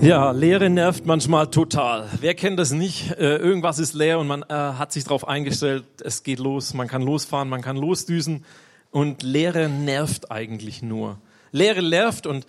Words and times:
Ja, 0.00 0.32
Leere 0.32 0.68
nervt 0.68 1.06
manchmal 1.06 1.50
total. 1.50 2.08
Wer 2.20 2.34
kennt 2.34 2.58
das 2.58 2.72
nicht? 2.72 3.12
Äh, 3.12 3.36
irgendwas 3.36 3.78
ist 3.78 3.94
leer 3.94 4.18
und 4.18 4.26
man 4.26 4.42
äh, 4.42 4.52
hat 4.52 4.92
sich 4.92 5.04
darauf 5.04 5.26
eingestellt, 5.26 5.84
es 6.02 6.22
geht 6.22 6.38
los, 6.38 6.74
man 6.74 6.88
kann 6.88 7.02
losfahren, 7.02 7.48
man 7.48 7.62
kann 7.62 7.76
losdüsen 7.76 8.44
und 8.90 9.22
Leere 9.22 9.68
nervt 9.68 10.30
eigentlich 10.30 10.82
nur. 10.82 11.18
Leere 11.52 11.82
nervt 11.82 12.26
und 12.26 12.46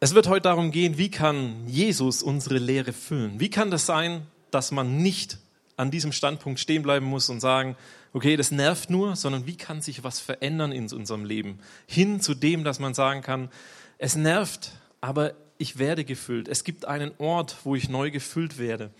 es 0.00 0.14
wird 0.14 0.28
heute 0.28 0.42
darum 0.42 0.70
gehen, 0.70 0.98
wie 0.98 1.10
kann 1.10 1.66
Jesus 1.66 2.22
unsere 2.22 2.58
Leere 2.58 2.92
füllen? 2.92 3.40
Wie 3.40 3.50
kann 3.50 3.70
das 3.70 3.86
sein, 3.86 4.22
dass 4.50 4.70
man 4.70 4.98
nicht 4.98 5.38
an 5.76 5.90
diesem 5.90 6.12
Standpunkt 6.12 6.60
stehen 6.60 6.82
bleiben 6.82 7.06
muss 7.06 7.30
und 7.30 7.40
sagen, 7.40 7.76
okay, 8.12 8.36
das 8.36 8.50
nervt 8.50 8.90
nur, 8.90 9.16
sondern 9.16 9.46
wie 9.46 9.56
kann 9.56 9.80
sich 9.80 10.04
was 10.04 10.20
verändern 10.20 10.72
in 10.72 10.92
unserem 10.92 11.24
Leben? 11.24 11.58
Hin 11.86 12.20
zu 12.20 12.34
dem, 12.34 12.64
dass 12.64 12.80
man 12.80 12.94
sagen 12.94 13.22
kann, 13.22 13.48
es 13.98 14.16
nervt, 14.16 14.72
aber 15.00 15.34
ich 15.60 15.78
werde 15.78 16.04
gefüllt. 16.04 16.48
Es 16.48 16.64
gibt 16.64 16.86
einen 16.86 17.12
Ort, 17.18 17.58
wo 17.64 17.74
ich 17.74 17.88
neu 17.88 18.10
gefüllt 18.10 18.58
werde. 18.58 18.90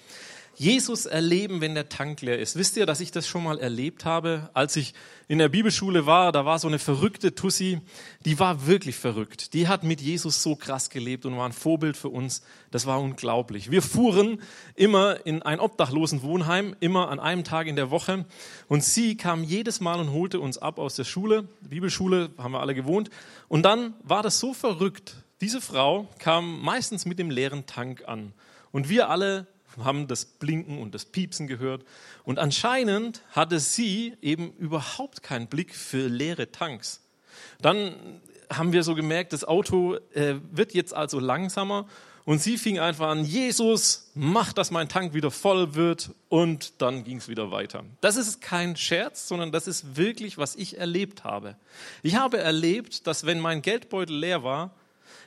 Jesus 0.60 1.06
erleben, 1.06 1.62
wenn 1.62 1.74
der 1.74 1.88
Tank 1.88 2.20
leer 2.20 2.38
ist. 2.38 2.54
Wisst 2.54 2.76
ihr, 2.76 2.84
dass 2.84 3.00
ich 3.00 3.10
das 3.10 3.26
schon 3.26 3.44
mal 3.44 3.58
erlebt 3.58 4.04
habe? 4.04 4.50
Als 4.52 4.76
ich 4.76 4.92
in 5.26 5.38
der 5.38 5.48
Bibelschule 5.48 6.04
war, 6.04 6.32
da 6.32 6.44
war 6.44 6.58
so 6.58 6.68
eine 6.68 6.78
verrückte 6.78 7.34
Tussi, 7.34 7.80
die 8.26 8.38
war 8.38 8.66
wirklich 8.66 8.96
verrückt. 8.96 9.54
Die 9.54 9.68
hat 9.68 9.84
mit 9.84 10.02
Jesus 10.02 10.42
so 10.42 10.56
krass 10.56 10.90
gelebt 10.90 11.24
und 11.24 11.34
war 11.38 11.46
ein 11.46 11.54
Vorbild 11.54 11.96
für 11.96 12.10
uns. 12.10 12.42
Das 12.70 12.84
war 12.84 13.00
unglaublich. 13.00 13.70
Wir 13.70 13.80
fuhren 13.80 14.42
immer 14.74 15.24
in 15.24 15.40
ein 15.40 15.60
obdachlosen 15.60 16.20
Wohnheim, 16.20 16.76
immer 16.80 17.08
an 17.08 17.20
einem 17.20 17.42
Tag 17.42 17.66
in 17.66 17.76
der 17.76 17.90
Woche. 17.90 18.26
Und 18.68 18.84
sie 18.84 19.16
kam 19.16 19.44
jedes 19.44 19.80
Mal 19.80 19.98
und 19.98 20.12
holte 20.12 20.40
uns 20.40 20.58
ab 20.58 20.78
aus 20.78 20.94
der 20.94 21.04
Schule. 21.04 21.48
Bibelschule 21.62 22.32
haben 22.36 22.52
wir 22.52 22.60
alle 22.60 22.74
gewohnt. 22.74 23.08
Und 23.48 23.62
dann 23.62 23.94
war 24.02 24.22
das 24.22 24.38
so 24.40 24.52
verrückt, 24.52 25.19
diese 25.40 25.60
Frau 25.60 26.06
kam 26.18 26.60
meistens 26.60 27.06
mit 27.06 27.18
dem 27.18 27.30
leeren 27.30 27.66
Tank 27.66 28.04
an. 28.06 28.32
Und 28.72 28.88
wir 28.88 29.08
alle 29.08 29.46
haben 29.78 30.06
das 30.06 30.24
Blinken 30.24 30.80
und 30.80 30.94
das 30.94 31.04
Piepsen 31.04 31.46
gehört. 31.46 31.84
Und 32.24 32.38
anscheinend 32.38 33.22
hatte 33.32 33.60
sie 33.60 34.14
eben 34.20 34.52
überhaupt 34.54 35.22
keinen 35.22 35.46
Blick 35.46 35.74
für 35.74 36.08
leere 36.08 36.50
Tanks. 36.50 37.00
Dann 37.60 38.20
haben 38.52 38.72
wir 38.72 38.82
so 38.82 38.94
gemerkt, 38.94 39.32
das 39.32 39.44
Auto 39.44 39.96
äh, 40.12 40.34
wird 40.50 40.74
jetzt 40.74 40.94
also 40.94 41.20
langsamer. 41.20 41.86
Und 42.24 42.42
sie 42.42 42.58
fing 42.58 42.78
einfach 42.78 43.08
an, 43.08 43.24
Jesus, 43.24 44.10
mach, 44.14 44.52
dass 44.52 44.70
mein 44.70 44.88
Tank 44.88 45.14
wieder 45.14 45.30
voll 45.30 45.74
wird. 45.74 46.10
Und 46.28 46.82
dann 46.82 47.04
ging 47.04 47.16
es 47.16 47.28
wieder 47.28 47.50
weiter. 47.50 47.84
Das 48.00 48.16
ist 48.16 48.40
kein 48.42 48.76
Scherz, 48.76 49.26
sondern 49.26 49.52
das 49.52 49.66
ist 49.66 49.96
wirklich, 49.96 50.36
was 50.36 50.56
ich 50.56 50.78
erlebt 50.78 51.24
habe. 51.24 51.56
Ich 52.02 52.16
habe 52.16 52.38
erlebt, 52.38 53.06
dass 53.06 53.24
wenn 53.24 53.40
mein 53.40 53.62
Geldbeutel 53.62 54.16
leer 54.16 54.44
war, 54.44 54.74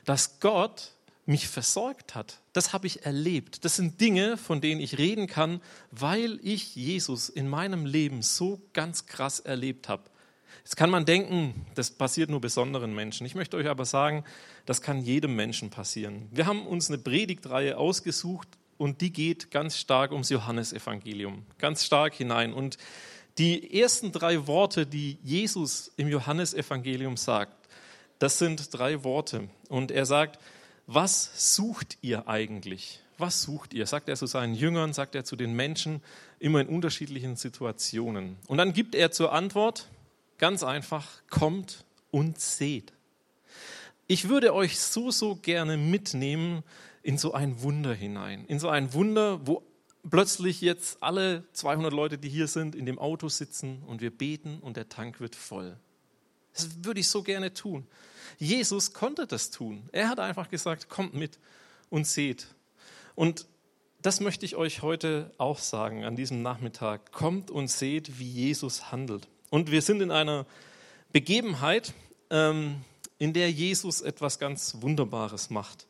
dass 0.04 0.40
Gott 0.40 0.92
mich 1.26 1.48
versorgt 1.48 2.14
hat. 2.14 2.40
Das 2.52 2.72
habe 2.72 2.86
ich 2.86 3.06
erlebt. 3.06 3.64
Das 3.64 3.76
sind 3.76 4.00
Dinge, 4.00 4.36
von 4.36 4.60
denen 4.60 4.80
ich 4.80 4.98
reden 4.98 5.26
kann, 5.26 5.60
weil 5.90 6.38
ich 6.42 6.76
Jesus 6.76 7.28
in 7.28 7.48
meinem 7.48 7.86
Leben 7.86 8.22
so 8.22 8.60
ganz 8.72 9.06
krass 9.06 9.40
erlebt 9.40 9.88
habe. 9.88 10.04
Jetzt 10.58 10.76
kann 10.76 10.90
man 10.90 11.04
denken, 11.04 11.66
das 11.74 11.90
passiert 11.90 12.30
nur 12.30 12.40
besonderen 12.40 12.94
Menschen. 12.94 13.26
Ich 13.26 13.34
möchte 13.34 13.56
euch 13.56 13.68
aber 13.68 13.84
sagen, 13.84 14.24
das 14.66 14.80
kann 14.80 15.02
jedem 15.02 15.36
Menschen 15.36 15.70
passieren. 15.70 16.28
Wir 16.30 16.46
haben 16.46 16.66
uns 16.66 16.88
eine 16.88 16.98
Predigtreihe 16.98 17.76
ausgesucht 17.76 18.48
und 18.78 19.00
die 19.00 19.12
geht 19.12 19.50
ganz 19.50 19.76
stark 19.76 20.12
ums 20.12 20.30
Johannesevangelium, 20.30 21.44
ganz 21.58 21.84
stark 21.84 22.14
hinein. 22.14 22.52
Und 22.52 22.78
die 23.38 23.78
ersten 23.80 24.12
drei 24.12 24.46
Worte, 24.46 24.86
die 24.86 25.18
Jesus 25.22 25.92
im 25.96 26.08
Johannesevangelium 26.08 27.16
sagt, 27.16 27.63
das 28.18 28.38
sind 28.38 28.76
drei 28.76 29.04
Worte. 29.04 29.48
Und 29.68 29.90
er 29.90 30.06
sagt, 30.06 30.40
was 30.86 31.54
sucht 31.56 31.98
ihr 32.02 32.28
eigentlich? 32.28 33.00
Was 33.18 33.42
sucht 33.42 33.74
ihr? 33.74 33.86
Sagt 33.86 34.08
er 34.08 34.16
zu 34.16 34.26
seinen 34.26 34.54
Jüngern, 34.54 34.92
sagt 34.92 35.14
er 35.14 35.24
zu 35.24 35.36
den 35.36 35.54
Menschen, 35.54 36.02
immer 36.38 36.60
in 36.60 36.68
unterschiedlichen 36.68 37.36
Situationen. 37.36 38.36
Und 38.48 38.58
dann 38.58 38.72
gibt 38.72 38.94
er 38.94 39.10
zur 39.10 39.32
Antwort, 39.32 39.88
ganz 40.38 40.62
einfach, 40.62 41.22
kommt 41.30 41.84
und 42.10 42.40
seht. 42.40 42.92
Ich 44.06 44.28
würde 44.28 44.52
euch 44.52 44.78
so, 44.78 45.10
so 45.10 45.36
gerne 45.36 45.76
mitnehmen 45.76 46.62
in 47.02 47.18
so 47.18 47.32
ein 47.32 47.62
Wunder 47.62 47.94
hinein. 47.94 48.44
In 48.46 48.58
so 48.58 48.68
ein 48.68 48.92
Wunder, 48.92 49.46
wo 49.46 49.62
plötzlich 50.10 50.60
jetzt 50.60 51.02
alle 51.02 51.44
200 51.52 51.92
Leute, 51.92 52.18
die 52.18 52.28
hier 52.28 52.48
sind, 52.48 52.74
in 52.74 52.84
dem 52.84 52.98
Auto 52.98 53.28
sitzen 53.28 53.82
und 53.86 54.00
wir 54.00 54.10
beten 54.10 54.58
und 54.60 54.76
der 54.76 54.88
Tank 54.88 55.20
wird 55.20 55.34
voll. 55.34 55.76
Das 56.54 56.84
würde 56.84 57.00
ich 57.00 57.08
so 57.08 57.22
gerne 57.22 57.52
tun. 57.52 57.86
Jesus 58.38 58.92
konnte 58.92 59.26
das 59.26 59.50
tun. 59.50 59.88
Er 59.92 60.08
hat 60.08 60.20
einfach 60.20 60.48
gesagt, 60.50 60.88
kommt 60.88 61.14
mit 61.14 61.38
und 61.90 62.06
seht. 62.06 62.46
Und 63.14 63.46
das 64.02 64.20
möchte 64.20 64.44
ich 64.44 64.56
euch 64.56 64.82
heute 64.82 65.32
auch 65.38 65.58
sagen 65.58 66.04
an 66.04 66.16
diesem 66.16 66.42
Nachmittag. 66.42 67.12
Kommt 67.12 67.50
und 67.50 67.68
seht, 67.68 68.18
wie 68.18 68.28
Jesus 68.28 68.92
handelt. 68.92 69.28
Und 69.50 69.70
wir 69.70 69.82
sind 69.82 70.00
in 70.00 70.10
einer 70.10 70.46
Begebenheit, 71.12 71.94
ähm, 72.30 72.82
in 73.18 73.32
der 73.32 73.50
Jesus 73.50 74.00
etwas 74.00 74.38
ganz 74.38 74.76
Wunderbares 74.80 75.48
macht. 75.50 75.86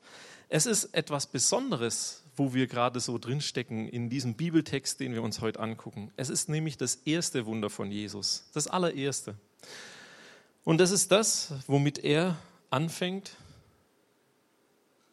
Es 0.49 0.67
ist 0.67 0.95
etwas 0.95 1.27
Besonderes, 1.27 2.23
wo 2.37 2.53
wir 2.53 2.67
gerade 2.67 3.01
so 3.01 3.19
drinstecken 3.19 3.89
in 3.89 4.11
diesem 4.11 4.35
Bibeltext, 4.35 5.01
den 5.01 5.15
wir 5.15 5.23
uns 5.23 5.41
heute 5.41 5.61
angucken. 5.61 6.13
Es 6.17 6.29
ist 6.29 6.49
nämlich 6.49 6.77
das 6.77 6.97
erste 7.07 7.47
Wunder 7.47 7.71
von 7.71 7.91
Jesus, 7.91 8.45
das 8.53 8.67
allererste. 8.67 9.35
Und 10.65 10.79
das 10.79 10.91
ist 10.91 11.13
das, 11.13 11.53
womit 11.67 11.99
er 11.99 12.37
anfängt 12.71 13.37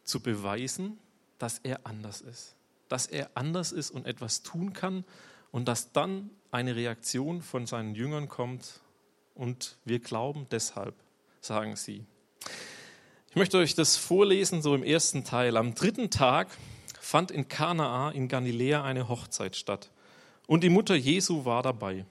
zu 0.02 0.20
beweisen, 0.20 0.98
dass 1.38 1.58
er 1.58 1.86
anders 1.86 2.20
ist. 2.22 2.54
Dass 2.88 3.06
er 3.06 3.30
anders 3.34 3.72
ist 3.72 3.90
und 3.90 4.06
etwas 4.06 4.42
tun 4.42 4.72
kann 4.72 5.04
und 5.50 5.68
dass 5.68 5.92
dann 5.92 6.30
eine 6.50 6.74
Reaktion 6.74 7.42
von 7.42 7.66
seinen 7.66 7.94
Jüngern 7.94 8.28
kommt 8.28 8.80
und 9.34 9.76
wir 9.84 10.00
glauben 10.00 10.46
deshalb, 10.50 10.94
sagen 11.40 11.76
sie. 11.76 12.04
Ich 13.30 13.36
möchte 13.36 13.58
euch 13.58 13.74
das 13.74 13.96
vorlesen, 13.96 14.60
so 14.60 14.74
im 14.74 14.82
ersten 14.82 15.24
Teil. 15.24 15.56
Am 15.56 15.74
dritten 15.74 16.10
Tag 16.10 16.48
fand 17.00 17.30
in 17.30 17.48
Kanaa 17.48 18.10
in 18.10 18.28
Galiläa 18.28 18.84
eine 18.84 19.08
Hochzeit 19.08 19.56
statt 19.56 19.90
und 20.46 20.64
die 20.64 20.68
Mutter 20.68 20.94
Jesu 20.94 21.44
war 21.44 21.62
dabei. 21.62 22.04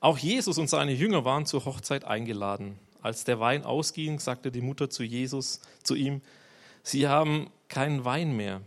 Auch 0.00 0.18
Jesus 0.18 0.58
und 0.58 0.68
seine 0.68 0.92
Jünger 0.92 1.24
waren 1.24 1.46
zur 1.46 1.64
Hochzeit 1.64 2.04
eingeladen. 2.04 2.78
Als 3.02 3.24
der 3.24 3.40
Wein 3.40 3.64
ausging, 3.64 4.18
sagte 4.18 4.50
die 4.50 4.60
Mutter 4.60 4.88
zu 4.88 5.02
Jesus, 5.02 5.60
zu 5.82 5.94
ihm, 5.94 6.22
Sie 6.82 7.08
haben 7.08 7.50
keinen 7.68 8.04
Wein 8.04 8.36
mehr. 8.36 8.60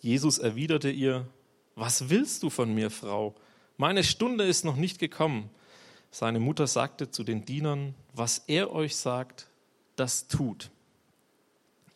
Jesus 0.00 0.38
erwiderte 0.38 0.90
ihr, 0.90 1.26
Was 1.74 2.08
willst 2.10 2.42
du 2.42 2.50
von 2.50 2.74
mir, 2.74 2.90
Frau? 2.90 3.34
Meine 3.76 4.04
Stunde 4.04 4.44
ist 4.44 4.64
noch 4.64 4.76
nicht 4.76 4.98
gekommen. 4.98 5.50
Seine 6.10 6.40
Mutter 6.40 6.66
sagte 6.66 7.10
zu 7.10 7.24
den 7.24 7.44
Dienern, 7.44 7.94
Was 8.12 8.38
er 8.46 8.72
euch 8.72 8.96
sagt, 8.96 9.48
das 9.96 10.28
tut. 10.28 10.70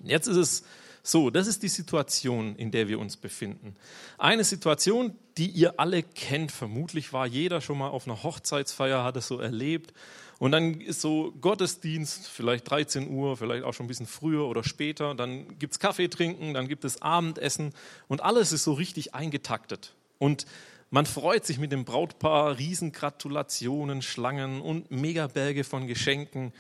Jetzt 0.01 0.27
ist 0.27 0.37
es 0.37 0.65
so, 1.09 1.31
das 1.31 1.47
ist 1.47 1.63
die 1.63 1.69
Situation, 1.69 2.55
in 2.57 2.71
der 2.71 2.87
wir 2.87 2.99
uns 2.99 3.17
befinden. 3.17 3.75
Eine 4.19 4.45
Situation, 4.45 5.17
die 5.39 5.49
ihr 5.49 5.81
alle 5.81 6.03
kennt. 6.03 6.53
Vermutlich 6.53 7.15
war 7.15 7.27
jeder 7.27 7.63
schon 7.63 7.79
mal 7.79 7.89
auf 7.89 8.07
einer 8.07 8.23
Hochzeitsfeier, 8.23 9.03
hat 9.05 9.17
es 9.17 9.27
so 9.27 9.41
erlebt. 9.41 9.95
Und 10.39 10.53
dann 10.53 10.83
ist 10.83 11.01
so 11.01 11.33
Gottesdienst, 11.41 12.29
vielleicht 12.29 12.71
13 12.71 13.09
Uhr, 13.09 13.39
vielleicht 13.39 13.65
auch 13.65 13.73
schon 13.73 13.87
ein 13.87 13.89
bisschen 13.89 14.07
früher 14.07 14.47
oder 14.47 14.63
später. 14.63 15.15
Dann 15.15 15.59
gibt 15.59 15.73
es 15.73 15.79
Kaffee 15.79 16.09
trinken, 16.09 16.53
dann 16.53 16.69
gibt 16.69 16.85
es 16.85 17.01
Abendessen 17.01 17.73
und 18.09 18.23
alles 18.23 18.53
ist 18.53 18.65
so 18.65 18.75
richtig 18.75 19.15
eingetaktet. 19.15 19.95
Und 20.19 20.45
man 20.91 21.07
freut 21.07 21.47
sich 21.47 21.59
mit 21.59 21.73
dem 21.73 21.87
Brautpaar, 21.87 22.59
Riesengratulationen, 22.59 24.03
Schlangen 24.03 24.61
und 24.61 24.91
Megaberge 24.91 25.65
von 25.65 25.87
Geschenken. 25.87 26.53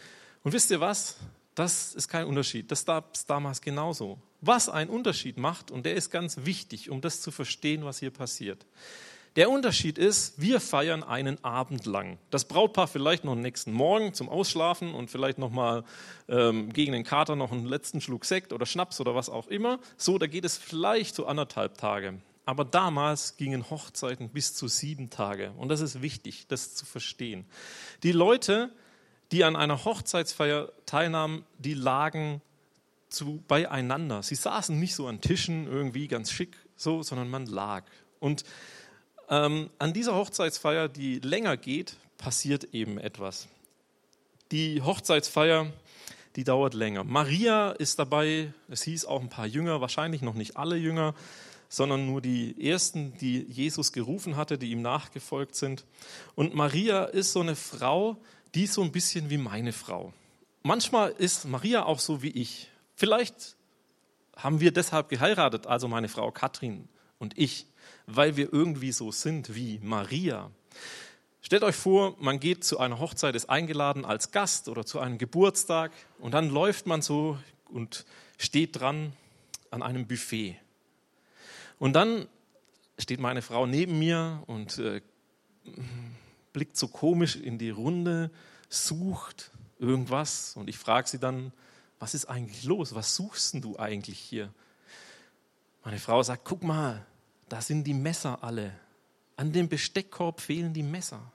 Und 0.42 0.54
wisst 0.54 0.70
ihr 0.70 0.80
was? 0.80 1.16
Das 1.54 1.92
ist 1.92 2.08
kein 2.08 2.24
Unterschied. 2.24 2.70
Das 2.70 2.86
gab 2.86 3.14
es 3.14 3.26
damals 3.26 3.60
genauso. 3.60 4.18
Was 4.40 4.68
einen 4.68 4.90
Unterschied 4.90 5.36
macht, 5.36 5.70
und 5.70 5.84
der 5.84 5.94
ist 5.94 6.10
ganz 6.10 6.38
wichtig, 6.44 6.90
um 6.90 7.00
das 7.00 7.20
zu 7.20 7.30
verstehen, 7.30 7.84
was 7.84 7.98
hier 7.98 8.10
passiert. 8.10 8.66
Der 9.36 9.50
Unterschied 9.50 9.98
ist, 9.98 10.40
wir 10.40 10.60
feiern 10.60 11.02
einen 11.02 11.42
Abend 11.44 11.86
lang. 11.86 12.18
Das 12.30 12.46
Brautpaar 12.46 12.88
vielleicht 12.88 13.24
noch 13.24 13.32
am 13.32 13.40
nächsten 13.40 13.72
Morgen 13.72 14.14
zum 14.14 14.28
Ausschlafen 14.28 14.94
und 14.94 15.10
vielleicht 15.10 15.38
noch 15.38 15.50
mal 15.50 15.84
ähm, 16.28 16.72
gegen 16.72 16.92
den 16.92 17.04
Kater 17.04 17.36
noch 17.36 17.52
einen 17.52 17.66
letzten 17.66 18.00
Schluck 18.00 18.24
Sekt 18.24 18.52
oder 18.52 18.66
Schnaps 18.66 19.00
oder 19.00 19.14
was 19.14 19.28
auch 19.28 19.46
immer. 19.48 19.78
So, 19.96 20.18
da 20.18 20.26
geht 20.26 20.44
es 20.44 20.56
vielleicht 20.56 21.14
so 21.14 21.26
anderthalb 21.26 21.76
Tage. 21.78 22.20
Aber 22.46 22.64
damals 22.64 23.36
gingen 23.36 23.68
Hochzeiten 23.70 24.30
bis 24.30 24.54
zu 24.54 24.66
sieben 24.66 25.10
Tage. 25.10 25.52
Und 25.58 25.68
das 25.68 25.82
ist 25.82 26.00
wichtig, 26.00 26.46
das 26.48 26.74
zu 26.74 26.86
verstehen. 26.86 27.44
Die 28.02 28.12
Leute 28.12 28.72
die 29.32 29.44
an 29.44 29.56
einer 29.56 29.84
Hochzeitsfeier 29.84 30.72
teilnahmen, 30.86 31.44
die 31.58 31.74
lagen 31.74 32.40
zu, 33.08 33.42
beieinander. 33.48 34.22
Sie 34.22 34.34
saßen 34.34 34.78
nicht 34.78 34.94
so 34.94 35.06
an 35.06 35.20
Tischen 35.20 35.66
irgendwie 35.66 36.08
ganz 36.08 36.30
schick 36.30 36.56
so, 36.76 37.02
sondern 37.02 37.28
man 37.28 37.46
lag. 37.46 37.84
Und 38.20 38.44
ähm, 39.28 39.70
an 39.78 39.92
dieser 39.92 40.14
Hochzeitsfeier, 40.14 40.88
die 40.88 41.18
länger 41.18 41.56
geht, 41.56 41.96
passiert 42.16 42.72
eben 42.72 42.98
etwas. 42.98 43.48
Die 44.50 44.80
Hochzeitsfeier, 44.80 45.70
die 46.36 46.44
dauert 46.44 46.74
länger. 46.74 47.04
Maria 47.04 47.72
ist 47.72 47.98
dabei, 47.98 48.52
es 48.68 48.82
hieß 48.82 49.04
auch 49.04 49.20
ein 49.20 49.28
paar 49.28 49.46
Jünger, 49.46 49.80
wahrscheinlich 49.80 50.22
noch 50.22 50.34
nicht 50.34 50.56
alle 50.56 50.76
Jünger, 50.76 51.14
sondern 51.68 52.06
nur 52.06 52.22
die 52.22 52.56
ersten, 52.66 53.12
die 53.18 53.42
Jesus 53.42 53.92
gerufen 53.92 54.36
hatte, 54.36 54.56
die 54.56 54.70
ihm 54.70 54.80
nachgefolgt 54.80 55.54
sind. 55.54 55.84
Und 56.34 56.54
Maria 56.54 57.04
ist 57.04 57.32
so 57.32 57.40
eine 57.40 57.56
Frau, 57.56 58.16
die 58.54 58.64
ist 58.64 58.74
so 58.74 58.82
ein 58.82 58.92
bisschen 58.92 59.28
wie 59.28 59.36
meine 59.36 59.72
Frau. 59.72 60.14
Manchmal 60.62 61.10
ist 61.10 61.44
Maria 61.44 61.84
auch 61.84 61.98
so 61.98 62.22
wie 62.22 62.30
ich. 62.30 62.70
Vielleicht 62.98 63.54
haben 64.34 64.58
wir 64.58 64.72
deshalb 64.72 65.08
geheiratet, 65.08 65.68
also 65.68 65.86
meine 65.86 66.08
Frau 66.08 66.32
Katrin 66.32 66.88
und 67.20 67.38
ich, 67.38 67.68
weil 68.06 68.36
wir 68.36 68.52
irgendwie 68.52 68.90
so 68.90 69.12
sind 69.12 69.54
wie 69.54 69.78
Maria. 69.84 70.50
Stellt 71.40 71.62
euch 71.62 71.76
vor, 71.76 72.16
man 72.18 72.40
geht 72.40 72.64
zu 72.64 72.80
einer 72.80 72.98
Hochzeit, 72.98 73.36
ist 73.36 73.48
eingeladen 73.48 74.04
als 74.04 74.32
Gast 74.32 74.68
oder 74.68 74.84
zu 74.84 74.98
einem 74.98 75.16
Geburtstag 75.16 75.92
und 76.18 76.34
dann 76.34 76.50
läuft 76.50 76.88
man 76.88 77.00
so 77.00 77.38
und 77.68 78.04
steht 78.36 78.80
dran 78.80 79.12
an 79.70 79.84
einem 79.84 80.08
Buffet. 80.08 80.56
Und 81.78 81.92
dann 81.92 82.26
steht 82.98 83.20
meine 83.20 83.42
Frau 83.42 83.64
neben 83.66 84.00
mir 84.00 84.42
und 84.48 84.78
äh, 84.78 85.02
blickt 86.52 86.76
so 86.76 86.88
komisch 86.88 87.36
in 87.36 87.58
die 87.58 87.70
Runde, 87.70 88.32
sucht 88.68 89.52
irgendwas 89.78 90.56
und 90.56 90.68
ich 90.68 90.78
frage 90.78 91.08
sie 91.08 91.20
dann, 91.20 91.52
was 91.98 92.14
ist 92.14 92.26
eigentlich 92.26 92.64
los? 92.64 92.94
Was 92.94 93.14
suchst 93.14 93.54
du 93.62 93.78
eigentlich 93.78 94.18
hier? 94.18 94.52
Meine 95.84 95.98
Frau 95.98 96.22
sagt, 96.22 96.44
guck 96.44 96.62
mal, 96.62 97.04
da 97.48 97.60
sind 97.60 97.84
die 97.84 97.94
Messer 97.94 98.42
alle. 98.42 98.78
An 99.36 99.52
dem 99.52 99.68
Besteckkorb 99.68 100.40
fehlen 100.40 100.74
die 100.74 100.82
Messer. 100.82 101.32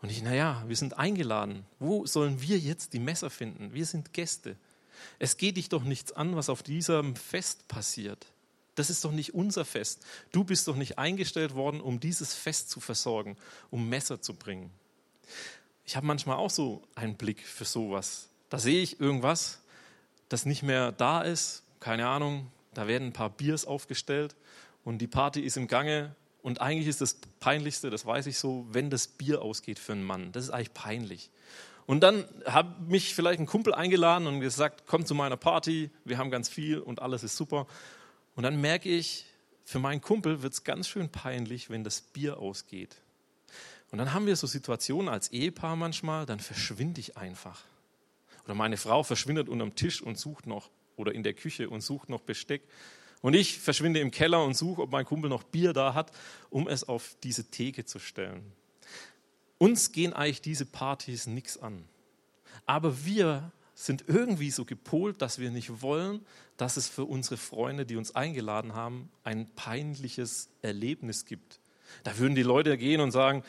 Und 0.00 0.10
ich, 0.10 0.22
naja, 0.22 0.62
wir 0.66 0.76
sind 0.76 0.96
eingeladen. 0.98 1.64
Wo 1.78 2.06
sollen 2.06 2.40
wir 2.40 2.58
jetzt 2.58 2.92
die 2.92 3.00
Messer 3.00 3.30
finden? 3.30 3.72
Wir 3.72 3.86
sind 3.86 4.12
Gäste. 4.12 4.56
Es 5.18 5.36
geht 5.36 5.56
dich 5.56 5.68
doch 5.68 5.82
nichts 5.82 6.12
an, 6.12 6.36
was 6.36 6.48
auf 6.48 6.62
diesem 6.62 7.16
Fest 7.16 7.68
passiert. 7.68 8.26
Das 8.74 8.90
ist 8.90 9.04
doch 9.04 9.10
nicht 9.10 9.34
unser 9.34 9.64
Fest. 9.64 10.04
Du 10.30 10.44
bist 10.44 10.68
doch 10.68 10.76
nicht 10.76 10.98
eingestellt 10.98 11.54
worden, 11.54 11.80
um 11.80 11.98
dieses 11.98 12.34
Fest 12.34 12.70
zu 12.70 12.78
versorgen, 12.78 13.36
um 13.70 13.88
Messer 13.88 14.22
zu 14.22 14.34
bringen. 14.34 14.70
Ich 15.84 15.96
habe 15.96 16.06
manchmal 16.06 16.36
auch 16.36 16.50
so 16.50 16.82
einen 16.94 17.16
Blick 17.16 17.44
für 17.44 17.64
sowas. 17.64 18.28
Da 18.48 18.58
sehe 18.58 18.82
ich 18.82 19.00
irgendwas, 19.00 19.60
das 20.28 20.46
nicht 20.46 20.62
mehr 20.62 20.92
da 20.92 21.22
ist, 21.22 21.62
keine 21.80 22.06
Ahnung, 22.08 22.50
da 22.74 22.86
werden 22.86 23.08
ein 23.08 23.12
paar 23.12 23.30
Biers 23.30 23.64
aufgestellt 23.64 24.36
und 24.84 24.98
die 24.98 25.06
Party 25.06 25.40
ist 25.40 25.56
im 25.56 25.68
Gange 25.68 26.14
und 26.42 26.60
eigentlich 26.60 26.88
ist 26.88 27.00
das 27.00 27.18
Peinlichste, 27.40 27.90
das 27.90 28.06
weiß 28.06 28.26
ich 28.26 28.38
so, 28.38 28.66
wenn 28.70 28.90
das 28.90 29.08
Bier 29.08 29.42
ausgeht 29.42 29.78
für 29.78 29.92
einen 29.92 30.04
Mann. 30.04 30.32
Das 30.32 30.44
ist 30.44 30.50
eigentlich 30.50 30.74
peinlich. 30.74 31.30
Und 31.86 32.00
dann 32.00 32.24
hat 32.44 32.82
mich 32.82 33.14
vielleicht 33.14 33.40
ein 33.40 33.46
Kumpel 33.46 33.74
eingeladen 33.74 34.26
und 34.26 34.40
gesagt, 34.40 34.84
komm 34.86 35.06
zu 35.06 35.14
meiner 35.14 35.36
Party, 35.36 35.90
wir 36.04 36.18
haben 36.18 36.30
ganz 36.30 36.48
viel 36.48 36.78
und 36.78 37.00
alles 37.00 37.22
ist 37.22 37.36
super. 37.36 37.66
Und 38.36 38.42
dann 38.42 38.60
merke 38.60 38.88
ich, 38.90 39.24
für 39.64 39.78
meinen 39.78 40.00
Kumpel 40.00 40.42
wird 40.42 40.52
es 40.52 40.64
ganz 40.64 40.88
schön 40.88 41.08
peinlich, 41.08 41.70
wenn 41.70 41.84
das 41.84 42.00
Bier 42.00 42.38
ausgeht. 42.38 42.96
Und 43.90 43.98
dann 43.98 44.12
haben 44.12 44.26
wir 44.26 44.36
so 44.36 44.46
Situationen 44.46 45.08
als 45.08 45.32
Ehepaar 45.32 45.76
manchmal, 45.76 46.26
dann 46.26 46.40
verschwinde 46.40 47.00
ich 47.00 47.16
einfach. 47.16 47.62
Oder 48.48 48.54
meine 48.54 48.78
Frau 48.78 49.02
verschwindet 49.02 49.50
unterm 49.50 49.74
Tisch 49.74 50.00
und 50.00 50.18
sucht 50.18 50.46
noch, 50.46 50.70
oder 50.96 51.12
in 51.12 51.22
der 51.22 51.34
Küche 51.34 51.68
und 51.68 51.82
sucht 51.82 52.08
noch 52.08 52.22
Besteck. 52.22 52.62
Und 53.20 53.34
ich 53.34 53.58
verschwinde 53.58 54.00
im 54.00 54.10
Keller 54.10 54.42
und 54.42 54.56
suche, 54.56 54.80
ob 54.80 54.90
mein 54.90 55.04
Kumpel 55.04 55.28
noch 55.28 55.42
Bier 55.42 55.74
da 55.74 55.92
hat, 55.92 56.12
um 56.48 56.66
es 56.66 56.88
auf 56.88 57.14
diese 57.22 57.50
Theke 57.50 57.84
zu 57.84 57.98
stellen. 57.98 58.52
Uns 59.58 59.92
gehen 59.92 60.14
eigentlich 60.14 60.40
diese 60.40 60.64
Partys 60.64 61.26
nichts 61.26 61.58
an. 61.58 61.84
Aber 62.64 63.04
wir 63.04 63.52
sind 63.74 64.04
irgendwie 64.06 64.50
so 64.50 64.64
gepolt, 64.64 65.20
dass 65.20 65.38
wir 65.38 65.50
nicht 65.50 65.82
wollen, 65.82 66.24
dass 66.56 66.78
es 66.78 66.88
für 66.88 67.04
unsere 67.04 67.36
Freunde, 67.36 67.84
die 67.84 67.96
uns 67.96 68.14
eingeladen 68.14 68.72
haben, 68.72 69.10
ein 69.24 69.46
peinliches 69.56 70.48
Erlebnis 70.62 71.26
gibt. 71.26 71.60
Da 72.02 72.16
würden 72.16 72.34
die 72.34 72.42
Leute 72.42 72.78
gehen 72.78 73.02
und 73.02 73.10
sagen, 73.10 73.44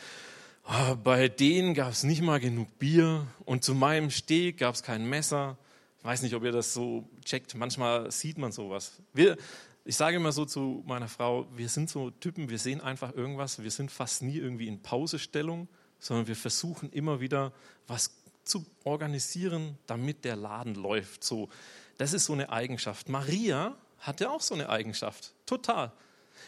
bei 1.04 1.30
denen 1.30 1.74
gab 1.74 1.92
es 1.92 2.04
nicht 2.04 2.22
mal 2.22 2.40
genug 2.40 2.78
Bier 2.78 3.26
und 3.46 3.64
zu 3.64 3.74
meinem 3.74 4.12
Steg 4.12 4.60
gab 4.60 4.76
es 4.76 4.84
kein 4.84 5.10
Messer. 5.10 5.58
Ich 5.98 6.06
weiß 6.06 6.22
nicht, 6.22 6.36
ob 6.36 6.44
ihr 6.44 6.52
das 6.52 6.74
so 6.74 7.10
checkt. 7.26 7.56
Manchmal 7.56 8.12
sieht 8.12 8.38
man 8.38 8.52
sowas. 8.52 9.02
Wir, 9.14 9.38
ich 9.84 9.96
sage 9.96 10.18
immer 10.18 10.32
so 10.32 10.46
zu 10.46 10.84
meiner 10.86 11.08
Frau, 11.08 11.48
wir 11.56 11.70
sind 11.70 11.90
so 11.90 12.12
Typen, 12.12 12.50
wir 12.50 12.60
sehen 12.60 12.82
einfach 12.82 13.16
irgendwas, 13.16 13.64
wir 13.64 13.72
sind 13.72 13.92
fast 13.92 14.22
nie 14.22 14.38
irgendwie 14.38 14.68
in 14.68 14.82
Pausestellung, 14.82 15.68
sondern 15.98 16.28
wir 16.28 16.36
versuchen 16.36 16.92
immer 16.92 17.20
wieder 17.20 17.52
was 17.88 18.12
zu 18.44 18.64
organisieren, 18.84 19.78
damit 19.88 20.24
der 20.24 20.36
Laden 20.36 20.76
läuft. 20.76 21.24
So, 21.24 21.50
das 21.98 22.14
ist 22.14 22.26
so 22.26 22.34
eine 22.34 22.52
Eigenschaft. 22.52 23.10
Maria 23.10 23.76
hatte 23.98 24.30
auch 24.30 24.42
so 24.42 24.54
eine 24.54 24.70
Eigenschaft, 24.70 25.34
total. 25.48 25.92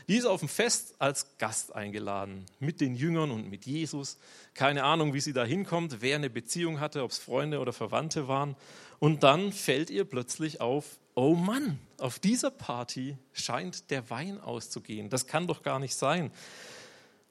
Die 0.07 0.17
ist 0.17 0.25
auf 0.25 0.39
dem 0.39 0.49
Fest 0.49 0.95
als 0.99 1.37
Gast 1.37 1.75
eingeladen, 1.75 2.45
mit 2.59 2.81
den 2.81 2.95
Jüngern 2.95 3.31
und 3.31 3.49
mit 3.49 3.65
Jesus. 3.65 4.17
Keine 4.53 4.83
Ahnung, 4.83 5.13
wie 5.13 5.21
sie 5.21 5.33
da 5.33 5.43
hinkommt, 5.43 6.01
wer 6.01 6.15
eine 6.15 6.29
Beziehung 6.29 6.79
hatte, 6.79 7.03
ob 7.03 7.11
es 7.11 7.17
Freunde 7.17 7.59
oder 7.59 7.73
Verwandte 7.73 8.27
waren. 8.27 8.55
Und 8.99 9.23
dann 9.23 9.51
fällt 9.51 9.89
ihr 9.89 10.05
plötzlich 10.05 10.61
auf, 10.61 10.99
oh 11.15 11.35
Mann, 11.35 11.79
auf 11.97 12.19
dieser 12.19 12.51
Party 12.51 13.17
scheint 13.33 13.89
der 13.89 14.09
Wein 14.09 14.39
auszugehen. 14.39 15.09
Das 15.09 15.27
kann 15.27 15.47
doch 15.47 15.63
gar 15.63 15.79
nicht 15.79 15.95
sein. 15.95 16.31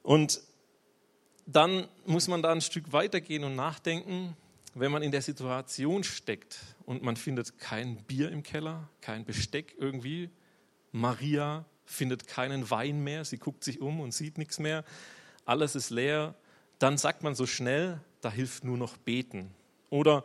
Und 0.03 0.41
dann 1.47 1.89
muss 2.07 2.29
man 2.29 2.43
da 2.43 2.53
ein 2.53 2.61
Stück 2.61 2.93
weitergehen 2.93 3.45
und 3.45 3.57
nachdenken, 3.57 4.37
wenn 4.75 4.93
man 4.93 5.03
in 5.03 5.11
der 5.11 5.23
Situation 5.23 6.05
steckt 6.05 6.61
und 6.87 7.03
man 7.03 7.17
findet 7.17 7.59
kein 7.59 7.97
Bier 8.05 8.31
im 8.31 8.43
Keller, 8.43 8.89
kein 9.01 9.25
Besteck 9.25 9.75
irgendwie. 9.79 10.31
Maria 10.93 11.65
findet 11.85 12.27
keinen 12.27 12.71
Wein 12.71 13.03
mehr, 13.03 13.25
sie 13.25 13.39
guckt 13.39 13.65
sich 13.65 13.81
um 13.81 14.01
und 14.01 14.13
sieht 14.13 14.39
nichts 14.39 14.59
mehr, 14.59 14.85
alles 15.45 15.75
ist 15.75 15.91
leer, 15.91 16.35
dann 16.79 16.99
sagt 16.99 17.23
man 17.23 17.35
so 17.35 17.47
schnell, 17.47 18.01
da 18.21 18.31
hilft 18.31 18.65
nur 18.65 18.77
noch 18.77 18.97
beten. 18.97 19.51
Oder 19.91 20.25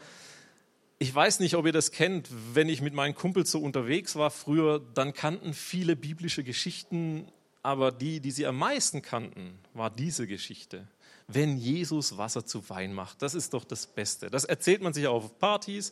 ich 1.00 1.14
weiß 1.14 1.40
nicht, 1.40 1.56
ob 1.56 1.66
ihr 1.66 1.74
das 1.74 1.92
kennt, 1.92 2.30
wenn 2.54 2.70
ich 2.70 2.82
mit 2.82 2.94
meinen 2.94 3.16
Kumpels 3.16 3.52
so 3.52 3.60
unterwegs 3.60 4.16
war 4.16 4.32
früher, 4.32 4.80
dann 4.94 5.14
kannten 5.14 5.54
viele 5.54 5.96
biblische 5.96 6.44
Geschichten, 6.44 7.28
aber 7.64 7.92
die, 7.92 8.20
die 8.20 8.32
sie 8.32 8.46
am 8.46 8.58
meisten 8.58 9.02
kannten, 9.02 9.58
war 9.74 9.90
diese 9.90 10.28
Geschichte. 10.28 10.88
Wenn 11.28 11.58
Jesus 11.58 12.18
Wasser 12.18 12.46
zu 12.46 12.70
Wein 12.70 12.94
macht, 12.94 13.22
das 13.22 13.34
ist 13.34 13.54
doch 13.54 13.66
das 13.66 13.88
Beste. 13.88 14.30
Das 14.30 14.46
erzählt 14.46 14.82
man 14.82 14.94
sich 14.94 15.08
auch 15.08 15.24
auf 15.24 15.40
Partys, 15.40 15.92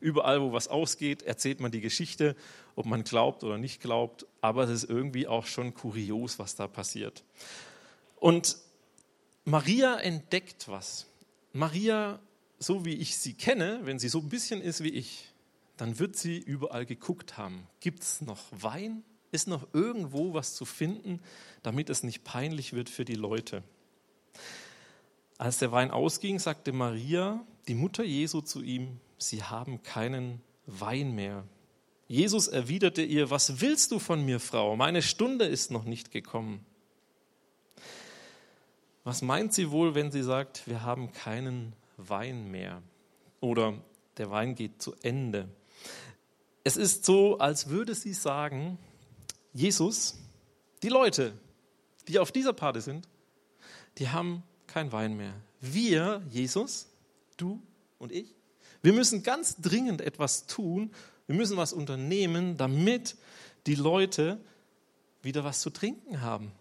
Überall, 0.00 0.40
wo 0.40 0.52
was 0.52 0.68
ausgeht, 0.68 1.22
erzählt 1.22 1.60
man 1.60 1.70
die 1.70 1.82
Geschichte, 1.82 2.34
ob 2.74 2.86
man 2.86 3.04
glaubt 3.04 3.44
oder 3.44 3.58
nicht 3.58 3.80
glaubt, 3.80 4.26
aber 4.40 4.64
es 4.64 4.70
ist 4.70 4.90
irgendwie 4.90 5.28
auch 5.28 5.46
schon 5.46 5.74
kurios, 5.74 6.38
was 6.38 6.56
da 6.56 6.66
passiert. 6.66 7.22
Und 8.16 8.56
Maria 9.44 9.96
entdeckt 9.96 10.68
was. 10.68 11.06
Maria, 11.52 12.18
so 12.58 12.84
wie 12.84 12.94
ich 12.94 13.18
sie 13.18 13.34
kenne, 13.34 13.80
wenn 13.82 13.98
sie 13.98 14.08
so 14.08 14.18
ein 14.18 14.28
bisschen 14.28 14.62
ist 14.62 14.82
wie 14.82 14.90
ich, 14.90 15.28
dann 15.76 15.98
wird 15.98 16.16
sie 16.16 16.38
überall 16.38 16.86
geguckt 16.86 17.36
haben. 17.36 17.66
Gibt 17.80 18.02
es 18.02 18.20
noch 18.20 18.44
Wein? 18.50 19.02
Ist 19.32 19.48
noch 19.48 19.66
irgendwo 19.72 20.34
was 20.34 20.54
zu 20.54 20.64
finden, 20.64 21.20
damit 21.62 21.88
es 21.88 22.02
nicht 22.02 22.24
peinlich 22.24 22.72
wird 22.72 22.88
für 22.88 23.04
die 23.04 23.14
Leute? 23.14 23.62
Als 25.38 25.58
der 25.58 25.72
Wein 25.72 25.90
ausging, 25.90 26.38
sagte 26.38 26.72
Maria, 26.72 27.44
die 27.68 27.74
Mutter 27.74 28.04
Jesu, 28.04 28.40
zu 28.40 28.62
ihm, 28.62 29.00
sie 29.22 29.42
haben 29.42 29.82
keinen 29.82 30.40
Wein 30.66 31.14
mehr. 31.14 31.44
Jesus 32.08 32.48
erwiderte 32.48 33.02
ihr, 33.02 33.30
was 33.30 33.60
willst 33.60 33.92
du 33.92 33.98
von 33.98 34.24
mir, 34.24 34.40
Frau? 34.40 34.76
Meine 34.76 35.02
Stunde 35.02 35.44
ist 35.44 35.70
noch 35.70 35.84
nicht 35.84 36.10
gekommen. 36.10 36.64
Was 39.04 39.22
meint 39.22 39.54
sie 39.54 39.70
wohl, 39.70 39.94
wenn 39.94 40.10
sie 40.10 40.22
sagt, 40.22 40.66
wir 40.66 40.82
haben 40.82 41.12
keinen 41.12 41.74
Wein 41.96 42.50
mehr? 42.50 42.82
Oder 43.40 43.74
der 44.16 44.30
Wein 44.30 44.54
geht 44.54 44.82
zu 44.82 44.94
Ende. 45.02 45.48
Es 46.64 46.76
ist 46.76 47.04
so, 47.04 47.38
als 47.38 47.68
würde 47.68 47.94
sie 47.94 48.12
sagen, 48.12 48.78
Jesus, 49.52 50.18
die 50.82 50.88
Leute, 50.88 51.32
die 52.08 52.18
auf 52.18 52.32
dieser 52.32 52.52
Party 52.52 52.80
sind, 52.80 53.08
die 53.98 54.08
haben 54.08 54.42
kein 54.66 54.92
Wein 54.92 55.16
mehr. 55.16 55.34
Wir, 55.60 56.22
Jesus, 56.28 56.88
du 57.36 57.62
und 57.98 58.12
ich, 58.12 58.34
wir 58.82 58.92
müssen 58.92 59.22
ganz 59.22 59.56
dringend 59.56 60.00
etwas 60.00 60.46
tun. 60.46 60.92
Wir 61.26 61.36
müssen 61.36 61.56
was 61.56 61.72
unternehmen, 61.72 62.56
damit 62.56 63.16
die 63.66 63.74
Leute 63.74 64.40
wieder 65.22 65.44
was 65.44 65.60
zu 65.60 65.70
trinken 65.70 66.22
haben. 66.22 66.52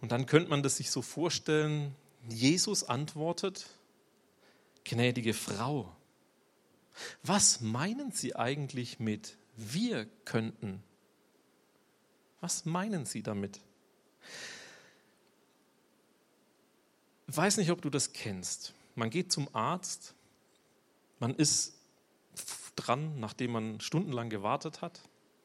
Und 0.00 0.12
dann 0.12 0.26
könnte 0.26 0.50
man 0.50 0.62
das 0.62 0.76
sich 0.76 0.90
so 0.90 1.02
vorstellen, 1.02 1.94
Jesus 2.28 2.84
antwortet, 2.84 3.66
gnädige 4.84 5.34
Frau, 5.34 5.94
was 7.22 7.60
meinen 7.60 8.12
Sie 8.12 8.36
eigentlich 8.36 9.00
mit 9.00 9.36
wir 9.56 10.06
könnten? 10.24 10.82
Was 12.40 12.64
meinen 12.64 13.06
Sie 13.06 13.22
damit? 13.22 13.60
Ich 17.26 17.36
weiß 17.36 17.56
nicht, 17.56 17.70
ob 17.70 17.82
du 17.82 17.90
das 17.90 18.12
kennst. 18.12 18.74
Man 18.94 19.10
geht 19.10 19.32
zum 19.32 19.48
Arzt 19.54 20.14
Man 21.24 21.36
ist 21.36 21.72
dran, 22.76 23.18
nachdem 23.18 23.52
man 23.52 23.80
stundenlang 23.80 24.28
gewartet 24.28 24.82
hat. 24.82 25.00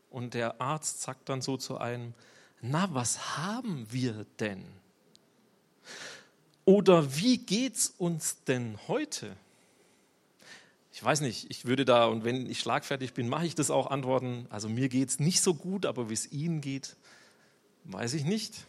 Und 0.10 0.34
der 0.34 0.60
Arzt 0.60 1.00
sagt 1.04 1.30
dann 1.30 1.42
so 1.42 1.56
zu 1.56 1.78
einem, 1.78 2.14
na, 2.60 2.94
was 2.94 3.38
haben 3.38 3.90
wir 3.90 4.26
denn? 4.42 4.66
Oder 6.66 7.16
wie 7.16 7.38
geht's 7.38 7.94
uns 7.98 8.44
denn 8.44 8.78
heute? 8.90 9.38
Ich 10.92 11.02
weiß 11.02 11.22
nicht, 11.22 11.50
ich 11.50 11.64
würde 11.64 11.86
da, 11.86 12.08
und 12.08 12.26
wenn 12.26 12.50
ich 12.50 12.60
schlagfertig 12.60 13.14
bin, 13.14 13.30
mache 13.30 13.46
ich 13.46 13.56
das 13.56 13.72
auch 13.72 13.90
antworten. 13.90 14.48
Also 14.50 14.68
mir 14.68 14.90
geht 14.90 15.08
es 15.08 15.20
nicht 15.22 15.40
so 15.40 15.54
gut, 15.54 15.86
aber 15.86 16.10
wie 16.10 16.14
es 16.14 16.30
Ihnen 16.30 16.60
geht, 16.60 16.98
weiß 17.86 18.16
ich 18.16 18.26
nicht. 18.26 18.66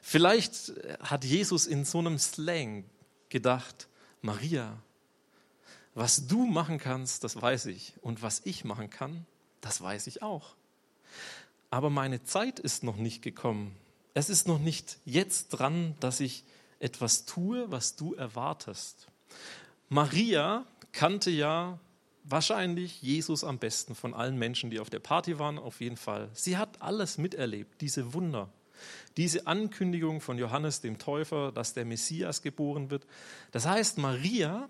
Vielleicht 0.00 0.72
hat 1.00 1.24
Jesus 1.24 1.66
in 1.66 1.84
so 1.84 1.98
einem 1.98 2.20
Slang 2.20 2.84
gedacht, 3.28 3.88
Maria, 4.20 4.78
was 5.94 6.26
du 6.26 6.46
machen 6.46 6.78
kannst, 6.78 7.24
das 7.24 7.40
weiß 7.40 7.66
ich. 7.66 7.94
Und 8.00 8.22
was 8.22 8.40
ich 8.44 8.64
machen 8.64 8.90
kann, 8.90 9.26
das 9.60 9.80
weiß 9.80 10.06
ich 10.06 10.22
auch. 10.22 10.54
Aber 11.70 11.90
meine 11.90 12.22
Zeit 12.24 12.58
ist 12.58 12.82
noch 12.82 12.96
nicht 12.96 13.22
gekommen. 13.22 13.76
Es 14.14 14.28
ist 14.28 14.46
noch 14.46 14.58
nicht 14.58 14.98
jetzt 15.04 15.48
dran, 15.48 15.94
dass 16.00 16.20
ich 16.20 16.44
etwas 16.80 17.24
tue, 17.24 17.70
was 17.70 17.96
du 17.96 18.14
erwartest. 18.14 19.06
Maria 19.88 20.66
kannte 20.92 21.30
ja 21.30 21.78
wahrscheinlich 22.24 23.02
Jesus 23.02 23.44
am 23.44 23.58
besten 23.58 23.94
von 23.94 24.14
allen 24.14 24.38
Menschen, 24.38 24.70
die 24.70 24.80
auf 24.80 24.90
der 24.90 24.98
Party 24.98 25.38
waren, 25.38 25.58
auf 25.58 25.80
jeden 25.80 25.96
Fall. 25.96 26.28
Sie 26.34 26.56
hat 26.56 26.80
alles 26.82 27.18
miterlebt, 27.18 27.80
diese 27.80 28.12
Wunder. 28.14 28.48
Diese 29.16 29.46
Ankündigung 29.46 30.20
von 30.20 30.38
Johannes 30.38 30.80
dem 30.80 30.98
Täufer, 30.98 31.52
dass 31.52 31.74
der 31.74 31.84
Messias 31.84 32.42
geboren 32.42 32.90
wird. 32.90 33.06
Das 33.52 33.66
heißt, 33.66 33.98
Maria 33.98 34.68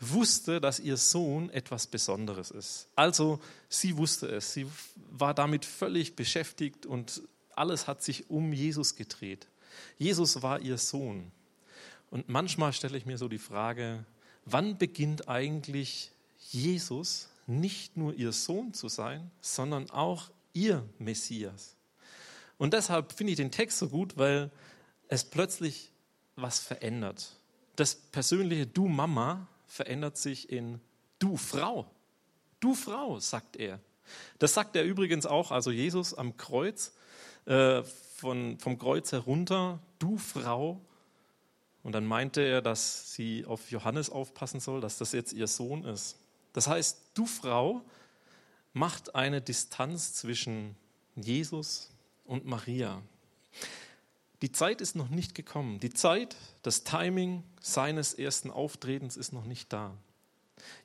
wusste, 0.00 0.60
dass 0.60 0.80
ihr 0.80 0.96
Sohn 0.96 1.50
etwas 1.50 1.86
Besonderes 1.86 2.50
ist. 2.50 2.88
Also 2.96 3.38
sie 3.68 3.96
wusste 3.96 4.26
es. 4.28 4.54
Sie 4.54 4.66
war 5.10 5.34
damit 5.34 5.64
völlig 5.64 6.16
beschäftigt 6.16 6.86
und 6.86 7.22
alles 7.54 7.86
hat 7.86 8.02
sich 8.02 8.30
um 8.30 8.52
Jesus 8.52 8.96
gedreht. 8.96 9.46
Jesus 9.98 10.42
war 10.42 10.60
ihr 10.60 10.78
Sohn. 10.78 11.30
Und 12.10 12.28
manchmal 12.28 12.72
stelle 12.72 12.96
ich 12.96 13.06
mir 13.06 13.18
so 13.18 13.28
die 13.28 13.38
Frage, 13.38 14.04
wann 14.44 14.78
beginnt 14.78 15.28
eigentlich 15.28 16.10
Jesus 16.50 17.28
nicht 17.46 17.96
nur 17.96 18.14
ihr 18.14 18.32
Sohn 18.32 18.72
zu 18.74 18.88
sein, 18.88 19.30
sondern 19.40 19.90
auch 19.90 20.30
ihr 20.54 20.84
Messias? 20.98 21.76
Und 22.56 22.74
deshalb 22.74 23.12
finde 23.12 23.32
ich 23.32 23.36
den 23.36 23.52
Text 23.52 23.78
so 23.78 23.88
gut, 23.88 24.16
weil 24.16 24.50
es 25.08 25.24
plötzlich 25.24 25.92
was 26.36 26.58
verändert. 26.58 27.36
Das 27.76 27.94
persönliche 27.94 28.66
Du 28.66 28.88
Mama 28.88 29.46
verändert 29.70 30.16
sich 30.16 30.50
in 30.50 30.80
Du 31.20 31.36
Frau. 31.36 31.86
Du 32.58 32.74
Frau, 32.74 33.20
sagt 33.20 33.56
er. 33.56 33.78
Das 34.40 34.54
sagt 34.54 34.74
er 34.74 34.82
übrigens 34.84 35.26
auch, 35.26 35.52
also 35.52 35.70
Jesus 35.70 36.12
am 36.12 36.36
Kreuz, 36.36 36.92
äh, 37.46 37.82
von, 38.16 38.58
vom 38.58 38.78
Kreuz 38.78 39.12
herunter, 39.12 39.78
du 40.00 40.18
Frau. 40.18 40.80
Und 41.84 41.92
dann 41.92 42.04
meinte 42.04 42.42
er, 42.42 42.62
dass 42.62 43.14
sie 43.14 43.46
auf 43.46 43.70
Johannes 43.70 44.10
aufpassen 44.10 44.58
soll, 44.58 44.80
dass 44.80 44.98
das 44.98 45.12
jetzt 45.12 45.32
ihr 45.32 45.46
Sohn 45.46 45.84
ist. 45.84 46.18
Das 46.52 46.66
heißt, 46.66 46.98
du 47.14 47.26
Frau 47.26 47.82
macht 48.72 49.14
eine 49.14 49.40
Distanz 49.40 50.14
zwischen 50.14 50.74
Jesus 51.14 51.90
und 52.24 52.44
Maria. 52.44 53.02
Die 54.42 54.52
Zeit 54.52 54.80
ist 54.80 54.96
noch 54.96 55.08
nicht 55.08 55.34
gekommen. 55.34 55.80
Die 55.80 55.90
Zeit, 55.90 56.36
das 56.62 56.84
Timing 56.84 57.44
seines 57.60 58.14
ersten 58.14 58.50
Auftretens 58.50 59.16
ist 59.16 59.32
noch 59.32 59.44
nicht 59.44 59.72
da. 59.72 59.96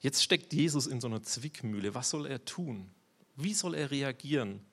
Jetzt 0.01 0.23
steckt 0.23 0.53
Jesus 0.53 0.87
in 0.87 0.99
so 0.99 1.07
einer 1.07 1.23
Zwickmühle. 1.23 1.95
Was 1.95 2.09
soll 2.09 2.25
er 2.25 2.43
tun? 2.43 2.89
Wie 3.35 3.53
soll 3.53 3.75
er 3.75 3.91
reagieren? 3.91 4.65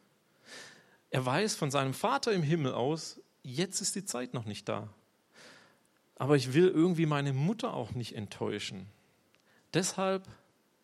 Er 1.10 1.24
weiß 1.24 1.54
von 1.54 1.70
seinem 1.70 1.94
Vater 1.94 2.32
im 2.32 2.42
Himmel 2.42 2.72
aus, 2.72 3.20
jetzt 3.42 3.80
ist 3.80 3.94
die 3.94 4.04
Zeit 4.04 4.34
noch 4.34 4.44
nicht 4.44 4.68
da. 4.68 4.88
Aber 6.16 6.36
ich 6.36 6.54
will 6.54 6.68
irgendwie 6.68 7.06
meine 7.06 7.32
Mutter 7.32 7.74
auch 7.74 7.92
nicht 7.92 8.14
enttäuschen. 8.14 8.86
Deshalb 9.74 10.28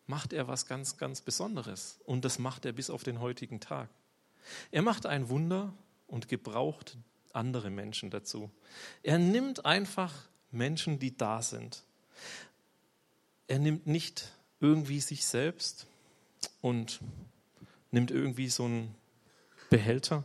macht 0.07 0.33
er 0.33 0.47
was 0.47 0.65
ganz, 0.65 0.97
ganz 0.97 1.21
Besonderes. 1.21 1.99
Und 2.05 2.25
das 2.25 2.39
macht 2.39 2.65
er 2.65 2.73
bis 2.73 2.89
auf 2.89 3.03
den 3.03 3.19
heutigen 3.19 3.59
Tag. 3.59 3.89
Er 4.71 4.81
macht 4.81 5.05
ein 5.05 5.29
Wunder 5.29 5.73
und 6.07 6.27
gebraucht 6.27 6.97
andere 7.39 7.69
Menschen 7.69 8.11
dazu. 8.11 8.51
Er 9.01 9.17
nimmt 9.17 9.65
einfach 9.65 10.13
Menschen, 10.51 10.99
die 10.99 11.15
da 11.17 11.41
sind. 11.41 11.83
Er 13.47 13.59
nimmt 13.59 13.87
nicht 13.87 14.31
irgendwie 14.59 14.99
sich 14.99 15.25
selbst 15.25 15.87
und 16.61 16.99
nimmt 17.91 18.11
irgendwie 18.11 18.49
so 18.49 18.65
einen 18.65 18.93
Behälter, 19.69 20.23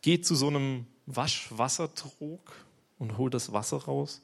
geht 0.00 0.24
zu 0.24 0.34
so 0.34 0.46
einem 0.46 0.86
Waschwassertrog 1.06 2.54
und 2.98 3.18
holt 3.18 3.34
das 3.34 3.52
Wasser 3.52 3.78
raus. 3.78 4.22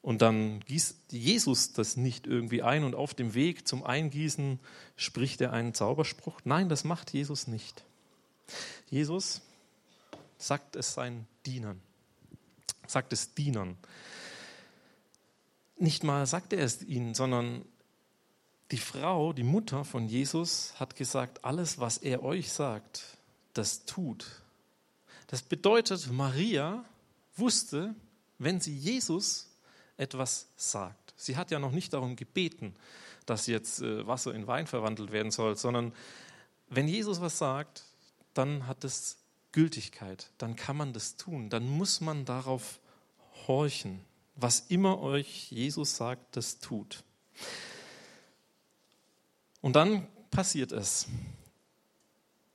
Und 0.00 0.22
dann 0.22 0.60
gießt 0.60 1.12
Jesus 1.12 1.72
das 1.72 1.96
nicht 1.96 2.26
irgendwie 2.26 2.62
ein 2.62 2.84
und 2.84 2.94
auf 2.94 3.12
dem 3.12 3.34
Weg 3.34 3.68
zum 3.68 3.84
Eingießen 3.84 4.58
spricht 4.96 5.40
er 5.40 5.52
einen 5.52 5.74
Zauberspruch. 5.74 6.40
Nein, 6.44 6.68
das 6.68 6.84
macht 6.84 7.12
Jesus 7.12 7.46
nicht. 7.46 7.84
Jesus 8.88 9.40
sagt 10.38 10.76
es 10.76 10.94
seinen 10.94 11.26
Dienern, 11.44 11.80
sagt 12.86 13.12
es 13.12 13.34
Dienern. 13.34 13.76
Nicht 15.76 16.04
mal 16.04 16.26
sagt 16.26 16.52
er 16.52 16.64
es 16.64 16.82
ihnen, 16.82 17.14
sondern 17.14 17.64
die 18.70 18.78
Frau, 18.78 19.32
die 19.32 19.44
Mutter 19.44 19.84
von 19.84 20.06
Jesus, 20.08 20.74
hat 20.78 20.96
gesagt, 20.96 21.44
alles, 21.44 21.78
was 21.78 21.98
er 21.98 22.22
euch 22.22 22.52
sagt, 22.52 23.02
das 23.54 23.84
tut. 23.84 24.26
Das 25.28 25.42
bedeutet, 25.42 26.10
Maria 26.10 26.84
wusste, 27.36 27.94
wenn 28.38 28.60
sie 28.60 28.76
Jesus 28.76 29.50
etwas 29.96 30.48
sagt. 30.56 31.14
Sie 31.16 31.36
hat 31.36 31.50
ja 31.50 31.58
noch 31.58 31.72
nicht 31.72 31.92
darum 31.92 32.16
gebeten, 32.16 32.74
dass 33.26 33.46
jetzt 33.46 33.82
äh, 33.82 34.06
Wasser 34.06 34.34
in 34.34 34.46
Wein 34.46 34.66
verwandelt 34.66 35.12
werden 35.12 35.30
soll, 35.30 35.56
sondern 35.56 35.92
wenn 36.68 36.88
Jesus 36.88 37.20
was 37.20 37.38
sagt, 37.38 37.84
dann 38.38 38.66
hat 38.66 38.84
es 38.84 39.18
Gültigkeit, 39.52 40.30
dann 40.38 40.56
kann 40.56 40.76
man 40.76 40.92
das 40.92 41.16
tun, 41.16 41.50
dann 41.50 41.68
muss 41.68 42.00
man 42.00 42.24
darauf 42.24 42.80
horchen. 43.46 44.00
Was 44.36 44.60
immer 44.68 45.00
euch 45.00 45.50
Jesus 45.50 45.96
sagt, 45.96 46.36
das 46.36 46.60
tut. 46.60 47.02
Und 49.60 49.74
dann 49.74 50.06
passiert 50.30 50.70
es. 50.70 51.08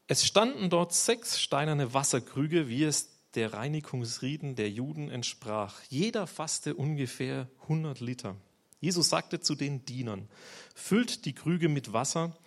Es 0.08 0.26
standen 0.26 0.70
dort 0.70 0.94
sechs 0.94 1.40
steinerne 1.42 1.94
Wasserkrüge, 1.94 2.70
wie 2.70 2.84
es 2.84 3.10
der 3.36 3.54
Reinigungsrieden 3.54 4.56
der 4.56 4.70
Juden 4.70 5.10
entsprach. 5.10 5.82
Jeder 5.90 6.28
fasste 6.28 6.76
ungefähr 6.76 7.50
100 7.64 8.00
Liter. 8.00 8.36
Jesus 8.80 9.10
sagte 9.10 9.40
zu 9.40 9.56
den 9.56 9.86
Dienern, 9.86 10.30
füllt 10.76 11.26
die 11.26 11.34
Krüge 11.34 11.68
mit 11.68 11.94
Wasser, 11.94 12.38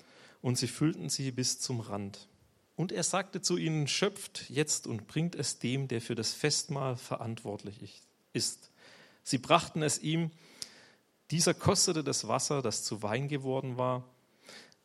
und 0.42 0.56
sie 0.56 0.68
füllten 0.68 1.08
sie 1.08 1.32
bis 1.32 1.58
zum 1.58 1.80
Rand. 1.80 2.28
Und 2.76 2.92
er 2.92 3.02
sagte 3.02 3.40
zu 3.40 3.56
ihnen, 3.56 3.88
schöpft 3.88 4.50
jetzt 4.50 4.86
und 4.86 5.06
bringt 5.06 5.34
es 5.34 5.58
dem, 5.58 5.88
der 5.88 6.02
für 6.02 6.14
das 6.14 6.34
Festmahl 6.34 6.96
verantwortlich 6.96 8.02
ist. 8.32 8.70
Sie 9.22 9.38
brachten 9.38 9.82
es 9.82 9.98
ihm. 9.98 10.30
Dieser 11.30 11.54
kostete 11.54 12.04
das 12.04 12.28
Wasser, 12.28 12.62
das 12.62 12.84
zu 12.84 13.02
Wein 13.02 13.28
geworden 13.28 13.78
war. 13.78 14.04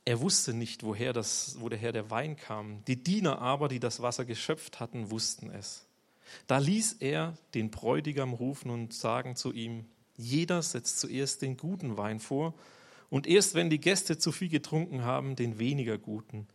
Er 0.05 0.21
wusste 0.21 0.53
nicht, 0.53 0.83
woher, 0.83 1.13
das, 1.13 1.57
woher 1.60 1.91
der 1.91 2.10
Wein 2.10 2.38
kam. 2.38 2.83
Die 2.86 3.03
Diener 3.03 3.39
aber, 3.39 3.67
die 3.67 3.79
das 3.79 4.01
Wasser 4.01 4.25
geschöpft 4.25 4.79
hatten, 4.79 5.12
wussten 5.12 5.51
es. 5.51 5.86
Da 6.48 6.57
ließ 6.57 6.98
er 7.00 7.38
den 7.53 7.69
Bräutigam 7.69 8.33
rufen 8.33 8.71
und 8.71 8.93
sagen 8.93 9.36
zu 9.36 9.51
ihm, 9.51 9.86
jeder 10.17 10.62
setzt 10.62 11.00
zuerst 11.00 11.41
den 11.41 11.57
guten 11.57 11.98
Wein 11.98 12.19
vor 12.19 12.53
und 13.10 13.27
erst 13.27 13.53
wenn 13.55 13.69
die 13.69 13.81
Gäste 13.81 14.17
zu 14.17 14.31
viel 14.31 14.50
getrunken 14.50 15.03
haben, 15.03 15.36
den 15.36 15.60
weniger 15.60 15.98
guten. 15.98 16.48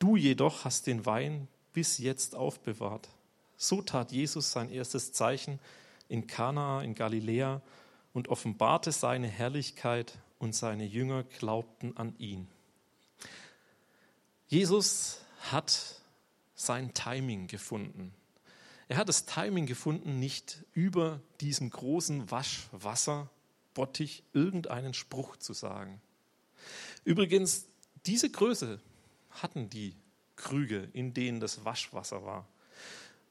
Du 0.00 0.16
jedoch 0.16 0.64
hast 0.64 0.86
den 0.86 1.04
Wein 1.04 1.46
bis 1.74 1.98
jetzt 1.98 2.34
aufbewahrt. 2.34 3.08
So 3.58 3.82
tat 3.82 4.12
Jesus 4.12 4.50
sein 4.50 4.70
erstes 4.70 5.12
Zeichen 5.12 5.60
in 6.08 6.26
Kana 6.26 6.82
in 6.82 6.94
Galiläa 6.94 7.60
und 8.14 8.28
offenbarte 8.28 8.92
seine 8.92 9.28
Herrlichkeit 9.28 10.18
und 10.38 10.54
seine 10.54 10.86
Jünger 10.86 11.22
glaubten 11.24 11.96
an 11.98 12.14
ihn. 12.18 12.48
Jesus 14.48 15.20
hat 15.50 16.00
sein 16.54 16.94
Timing 16.94 17.46
gefunden. 17.46 18.14
Er 18.88 18.96
hat 18.96 19.10
das 19.10 19.26
Timing 19.26 19.66
gefunden, 19.66 20.18
nicht 20.18 20.64
über 20.72 21.20
diesem 21.42 21.68
großen 21.68 22.30
Waschwasserbottich 22.30 24.24
irgendeinen 24.32 24.94
Spruch 24.94 25.36
zu 25.36 25.52
sagen. 25.52 26.00
Übrigens, 27.04 27.66
diese 28.06 28.30
Größe 28.30 28.80
hatten 29.30 29.70
die 29.70 29.94
Krüge, 30.36 30.88
in 30.92 31.14
denen 31.14 31.40
das 31.40 31.64
Waschwasser 31.64 32.24
war. 32.24 32.48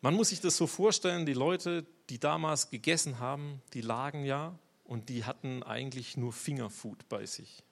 Man 0.02 0.14
muss 0.14 0.30
sich 0.30 0.40
das 0.40 0.56
so 0.56 0.68
vorstellen, 0.68 1.26
die 1.26 1.34
Leute, 1.34 1.86
die 2.10 2.20
damals 2.20 2.70
gegessen 2.70 3.20
haben, 3.20 3.62
die 3.74 3.82
lagen 3.82 4.24
ja 4.24 4.58
und 4.86 5.10
die 5.10 5.26
hatten 5.26 5.62
eigentlich 5.64 6.16
nur 6.16 6.32
Fingerfood 6.32 7.10
bei 7.10 7.26
sich. 7.26 7.64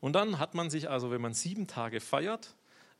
Und 0.00 0.14
dann 0.14 0.38
hat 0.38 0.54
man 0.54 0.70
sich 0.70 0.90
also, 0.90 1.10
wenn 1.10 1.20
man 1.20 1.34
sieben 1.34 1.66
Tage 1.66 2.00
feiert, 2.00 2.54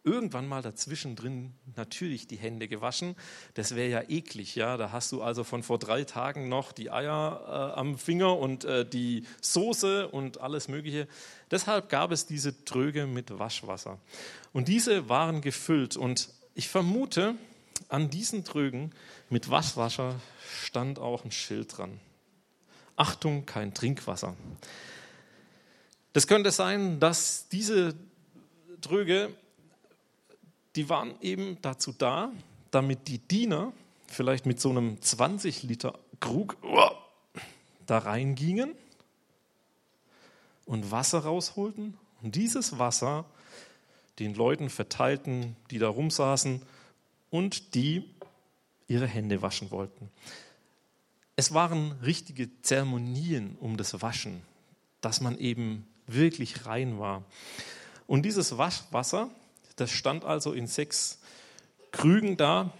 irgendwann 0.04 0.48
mal 0.48 0.62
dazwischen 0.62 1.14
drin 1.14 1.54
natürlich 1.76 2.26
die 2.26 2.36
Hände 2.36 2.66
gewaschen. 2.66 3.14
Das 3.54 3.76
wäre 3.76 3.88
ja 3.88 4.02
eklig, 4.08 4.56
ja. 4.56 4.76
Da 4.76 4.90
hast 4.90 5.12
du 5.12 5.22
also 5.22 5.44
von 5.44 5.62
vor 5.62 5.78
drei 5.78 6.04
Tagen 6.04 6.48
noch 6.48 6.72
die 6.72 6.90
Eier 6.90 7.72
äh, 7.74 7.78
am 7.78 7.96
Finger 7.98 8.36
und 8.36 8.64
äh, 8.64 8.84
die 8.84 9.24
Soße 9.40 10.08
und 10.08 10.40
alles 10.40 10.68
Mögliche. 10.68 11.06
Deshalb 11.50 11.88
gab 11.88 12.10
es 12.10 12.26
diese 12.26 12.64
Tröge 12.64 13.06
mit 13.06 13.38
Waschwasser. 13.38 13.98
Und 14.52 14.68
diese 14.68 15.08
waren 15.08 15.40
gefüllt. 15.40 15.96
Und 15.96 16.30
ich 16.54 16.68
vermute, 16.68 17.36
an 17.88 18.10
diesen 18.10 18.44
Trögen 18.44 18.92
mit 19.30 19.50
Waschwasser 19.50 20.20
stand 20.64 20.98
auch 20.98 21.24
ein 21.24 21.32
Schild 21.32 21.78
dran. 21.78 22.00
Achtung, 22.96 23.46
kein 23.46 23.72
Trinkwasser. 23.72 24.36
Das 26.12 26.26
könnte 26.26 26.50
sein, 26.50 27.00
dass 27.00 27.48
diese 27.48 27.94
Tröge 28.80 29.30
die 30.76 30.88
waren 30.88 31.14
eben 31.20 31.58
dazu 31.62 31.92
da, 31.92 32.32
damit 32.70 33.08
die 33.08 33.18
Diener 33.18 33.72
vielleicht 34.06 34.46
mit 34.46 34.60
so 34.60 34.70
einem 34.70 35.00
20 35.00 35.62
Liter 35.64 35.98
Krug 36.20 36.56
da 37.86 37.98
reingingen 37.98 38.74
und 40.66 40.90
Wasser 40.90 41.20
rausholten 41.20 41.98
und 42.22 42.36
dieses 42.36 42.78
Wasser 42.78 43.24
den 44.18 44.34
Leuten 44.34 44.70
verteilten, 44.70 45.56
die 45.70 45.78
da 45.78 45.88
rumsaßen 45.88 46.62
und 47.30 47.74
die 47.74 48.08
ihre 48.86 49.06
Hände 49.06 49.42
waschen 49.42 49.70
wollten. 49.70 50.10
Es 51.34 51.54
waren 51.54 51.92
richtige 52.04 52.50
Zeremonien 52.60 53.56
um 53.58 53.76
das 53.76 54.02
Waschen, 54.02 54.42
dass 55.00 55.20
man 55.20 55.38
eben 55.38 55.86
wirklich 56.06 56.66
rein 56.66 56.98
war. 56.98 57.24
Und 58.06 58.22
dieses 58.22 58.58
Waschwasser, 58.58 59.30
das 59.82 59.90
stand 59.90 60.24
also 60.24 60.52
in 60.52 60.68
sechs 60.68 61.18
Krügen 61.90 62.36
da 62.36 62.72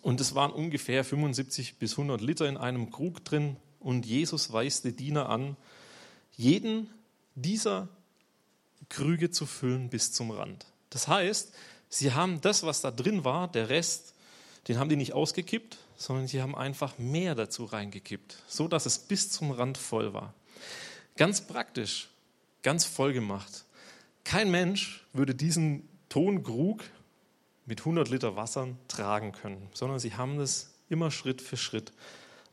und 0.00 0.22
es 0.22 0.34
waren 0.34 0.50
ungefähr 0.50 1.04
75 1.04 1.76
bis 1.76 1.92
100 1.92 2.22
Liter 2.22 2.48
in 2.48 2.56
einem 2.56 2.90
Krug 2.90 3.22
drin. 3.26 3.56
Und 3.78 4.06
Jesus 4.06 4.52
weist 4.52 4.84
die 4.84 4.96
Diener 4.96 5.28
an, 5.28 5.56
jeden 6.34 6.88
dieser 7.34 7.88
Krüge 8.88 9.30
zu 9.30 9.44
füllen 9.44 9.90
bis 9.90 10.12
zum 10.12 10.30
Rand. 10.30 10.64
Das 10.88 11.08
heißt, 11.08 11.52
sie 11.90 12.12
haben 12.12 12.40
das, 12.40 12.62
was 12.62 12.80
da 12.80 12.90
drin 12.90 13.24
war, 13.24 13.48
der 13.48 13.68
Rest, 13.68 14.14
den 14.68 14.78
haben 14.78 14.88
die 14.88 14.96
nicht 14.96 15.12
ausgekippt, 15.12 15.76
sondern 15.98 16.26
sie 16.26 16.40
haben 16.40 16.54
einfach 16.54 16.96
mehr 16.96 17.34
dazu 17.34 17.66
reingekippt, 17.66 18.36
so 18.48 18.66
dass 18.66 18.86
es 18.86 18.98
bis 18.98 19.30
zum 19.30 19.50
Rand 19.50 19.76
voll 19.76 20.14
war. 20.14 20.32
Ganz 21.16 21.42
praktisch, 21.42 22.08
ganz 22.62 22.86
voll 22.86 23.12
gemacht. 23.12 23.66
Kein 24.24 24.50
Mensch 24.50 25.04
würde 25.12 25.34
diesen 25.34 25.88
Tonkrug 26.08 26.82
mit 27.66 27.80
100 27.80 28.08
Liter 28.08 28.36
Wasser 28.36 28.68
tragen 28.88 29.32
können, 29.32 29.68
sondern 29.72 29.98
sie 29.98 30.14
haben 30.14 30.38
es 30.40 30.74
immer 30.88 31.10
Schritt 31.10 31.40
für 31.40 31.56
Schritt 31.56 31.92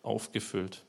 aufgefüllt. 0.01 0.83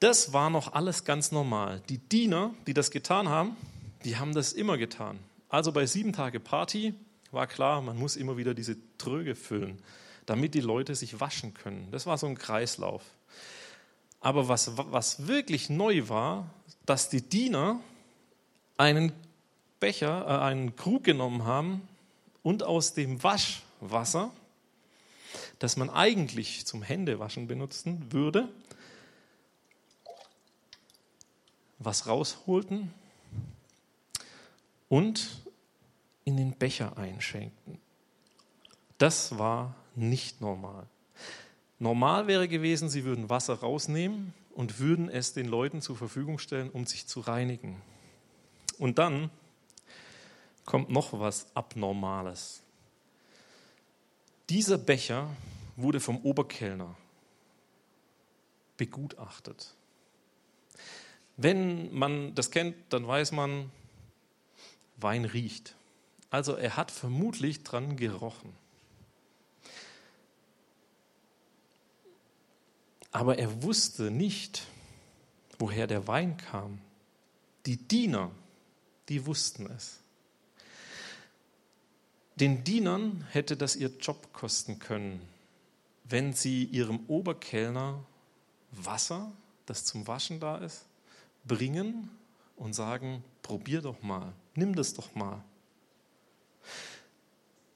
Das 0.00 0.32
war 0.32 0.50
noch 0.50 0.72
alles 0.72 1.04
ganz 1.04 1.32
normal. 1.32 1.82
Die 1.88 1.98
Diener, 1.98 2.54
die 2.66 2.74
das 2.74 2.90
getan 2.90 3.28
haben, 3.28 3.56
die 4.04 4.16
haben 4.16 4.34
das 4.34 4.52
immer 4.52 4.76
getan. 4.76 5.18
Also 5.48 5.72
bei 5.72 5.86
sieben 5.86 6.12
Tage 6.12 6.40
Party 6.40 6.94
war 7.30 7.46
klar, 7.46 7.80
man 7.80 7.96
muss 7.96 8.16
immer 8.16 8.36
wieder 8.36 8.54
diese 8.54 8.76
Tröge 8.98 9.34
füllen, 9.34 9.80
damit 10.26 10.54
die 10.54 10.60
Leute 10.60 10.94
sich 10.94 11.20
waschen 11.20 11.54
können. 11.54 11.88
Das 11.90 12.06
war 12.06 12.18
so 12.18 12.26
ein 12.26 12.36
Kreislauf. 12.36 13.02
Aber 14.20 14.48
was, 14.48 14.76
was 14.76 15.26
wirklich 15.26 15.68
neu 15.68 16.08
war, 16.08 16.50
dass 16.86 17.08
die 17.08 17.22
Diener 17.22 17.80
einen 18.76 19.12
Becher, 19.84 20.24
äh, 20.26 20.42
einen 20.42 20.76
Krug 20.76 21.04
genommen 21.04 21.44
haben 21.44 21.86
und 22.42 22.62
aus 22.62 22.94
dem 22.94 23.22
Waschwasser, 23.22 24.30
das 25.58 25.76
man 25.76 25.90
eigentlich 25.90 26.64
zum 26.64 26.82
Händewaschen 26.82 27.48
benutzen 27.48 28.10
würde, 28.10 28.48
was 31.78 32.06
rausholten 32.06 32.94
und 34.88 35.42
in 36.24 36.38
den 36.38 36.54
Becher 36.54 36.96
einschenkten. 36.96 37.78
Das 38.96 39.36
war 39.38 39.74
nicht 39.94 40.40
normal. 40.40 40.86
Normal 41.78 42.26
wäre 42.26 42.48
gewesen, 42.48 42.88
sie 42.88 43.04
würden 43.04 43.28
Wasser 43.28 43.60
rausnehmen 43.60 44.32
und 44.54 44.78
würden 44.78 45.10
es 45.10 45.34
den 45.34 45.46
Leuten 45.46 45.82
zur 45.82 45.98
Verfügung 45.98 46.38
stellen, 46.38 46.70
um 46.70 46.86
sich 46.86 47.06
zu 47.06 47.20
reinigen. 47.20 47.82
Und 48.78 48.98
dann 48.98 49.28
kommt 50.64 50.90
noch 50.90 51.18
was 51.18 51.46
Abnormales. 51.54 52.62
Dieser 54.48 54.78
Becher 54.78 55.28
wurde 55.76 56.00
vom 56.00 56.18
Oberkellner 56.18 56.94
begutachtet. 58.76 59.74
Wenn 61.36 61.92
man 61.92 62.34
das 62.34 62.50
kennt, 62.50 62.76
dann 62.90 63.06
weiß 63.06 63.32
man, 63.32 63.70
Wein 64.96 65.24
riecht. 65.24 65.74
Also 66.30 66.54
er 66.54 66.76
hat 66.76 66.90
vermutlich 66.90 67.62
dran 67.62 67.96
gerochen. 67.96 68.52
Aber 73.10 73.38
er 73.38 73.62
wusste 73.62 74.10
nicht, 74.10 74.66
woher 75.58 75.86
der 75.86 76.06
Wein 76.06 76.36
kam. 76.36 76.80
Die 77.66 77.76
Diener, 77.76 78.30
die 79.08 79.26
wussten 79.26 79.66
es. 79.70 80.03
Den 82.36 82.64
Dienern 82.64 83.24
hätte 83.30 83.56
das 83.56 83.76
ihr 83.76 83.90
Job 84.00 84.32
kosten 84.32 84.80
können, 84.80 85.20
wenn 86.04 86.32
sie 86.32 86.64
ihrem 86.64 87.00
Oberkellner 87.06 88.04
Wasser, 88.72 89.30
das 89.66 89.84
zum 89.84 90.06
Waschen 90.08 90.40
da 90.40 90.58
ist, 90.58 90.84
bringen 91.44 92.10
und 92.56 92.74
sagen, 92.74 93.22
probier 93.42 93.82
doch 93.82 94.02
mal, 94.02 94.32
nimm 94.56 94.74
das 94.74 94.94
doch 94.94 95.14
mal. 95.14 95.44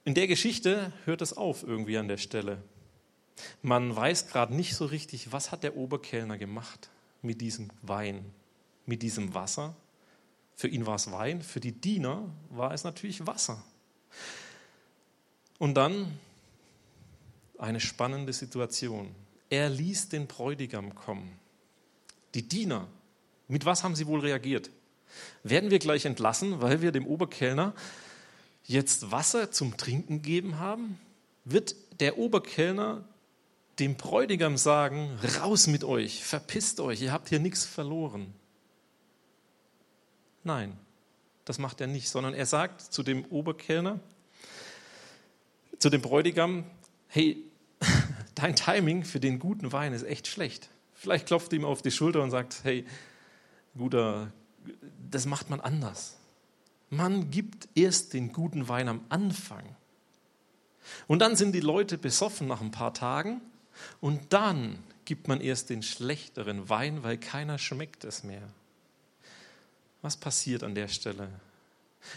In 0.05 0.15
der 0.15 0.27
Geschichte 0.27 0.93
hört 1.05 1.23
es 1.23 1.37
auf 1.37 1.63
irgendwie 1.63 1.99
an 1.99 2.09
der 2.09 2.17
Stelle. 2.17 2.63
Man 3.63 3.95
weiß 3.95 4.29
gerade 4.29 4.55
nicht 4.55 4.75
so 4.75 4.87
richtig, 4.87 5.31
was 5.33 5.53
hat 5.53 5.63
der 5.63 5.77
Oberkellner 5.77 6.39
gemacht 6.39 6.89
mit 7.23 7.41
diesem 7.41 7.71
Wein, 7.83 8.25
mit 8.87 9.03
diesem 9.03 9.35
Wasser. 9.35 9.77
Für 10.57 10.67
ihn 10.67 10.87
war 10.87 10.97
es 10.97 11.13
Wein, 11.13 11.43
für 11.43 11.61
die 11.61 11.73
Diener 11.73 12.29
war 12.51 12.73
es 12.73 12.83
natürlich 12.83 13.27
Wasser. 13.27 13.63
Und 15.59 15.75
dann 15.75 16.19
eine 17.59 17.81
spannende 17.81 18.33
Situation. 18.33 19.15
Er 19.51 19.69
ließ 19.69 20.09
den 20.09 20.27
Bräutigam 20.27 20.95
kommen. 20.95 21.39
Die 22.35 22.49
Diener, 22.49 22.87
mit 23.49 23.65
was 23.65 23.83
haben 23.83 23.97
sie 23.97 24.07
wohl 24.07 24.21
reagiert? 24.21 24.71
Werden 25.43 25.71
wir 25.71 25.79
gleich 25.79 26.05
entlassen, 26.05 26.61
weil 26.61 26.83
wir 26.83 26.93
dem 26.93 27.07
Oberkellner 27.07 27.75
jetzt 28.65 29.11
Wasser 29.11 29.51
zum 29.51 29.77
Trinken 29.77 30.23
geben 30.23 30.59
haben? 30.59 31.01
Wird 31.45 31.75
der 32.01 32.19
Oberkellner 32.19 33.05
dem 33.79 33.97
Bräutigam 33.97 34.57
sagen, 34.57 35.19
raus 35.41 35.67
mit 35.67 35.85
euch, 35.85 36.25
verpisst 36.25 36.81
euch, 36.81 37.01
ihr 37.01 37.13
habt 37.13 37.29
hier 37.29 37.41
nichts 37.41 37.65
verloren? 37.65 38.35
Nein, 40.45 40.77
das 41.45 41.59
macht 41.59 41.81
er 41.81 41.87
nicht, 41.87 42.09
sondern 42.09 42.35
er 42.35 42.47
sagt 42.47 42.81
zu 42.81 43.03
dem 43.03 43.25
Oberkellner, 43.27 44.01
zu 45.79 45.91
dem 45.91 46.03
Bräutigam, 46.03 46.65
hey, 47.09 47.43
dein 48.35 48.57
Timing 48.57 49.05
für 49.05 49.21
den 49.21 49.39
guten 49.39 49.73
Wein 49.73 49.93
ist 49.93 50.05
echt 50.05 50.27
schlecht. 50.27 50.69
Vielleicht 50.95 51.27
klopft 51.27 51.53
ihm 51.53 51.65
auf 51.65 51.83
die 51.83 51.91
Schulter 51.91 52.23
und 52.23 52.31
sagt, 52.31 52.61
hey, 52.65 52.85
guter, 53.77 54.33
das 55.11 55.27
macht 55.27 55.51
man 55.51 55.61
anders. 55.61 56.17
Man 56.91 57.31
gibt 57.31 57.69
erst 57.75 58.15
den 58.15 58.33
guten 58.33 58.69
Wein 58.69 58.89
am 58.89 59.03
Anfang. 59.09 59.65
Und 61.07 61.21
dann 61.21 61.37
sind 61.37 61.53
die 61.53 61.61
Leute 61.61 61.99
besoffen 61.99 62.49
nach 62.49 62.61
ein 62.61 62.71
paar 62.71 62.95
Tagen 62.95 63.41
und 64.01 64.33
dann 64.33 64.79
gibt 65.05 65.29
man 65.29 65.41
erst 65.41 65.71
den 65.71 65.83
schlechteren 65.83 66.69
Wein, 66.69 67.03
weil 67.03 67.19
keiner 67.19 67.59
schmeckt 67.59 68.05
es 68.05 68.25
mehr. 68.25 68.43
Was 70.03 70.17
passiert 70.17 70.63
an 70.63 70.75
der 70.75 70.89
Stelle? 70.89 71.29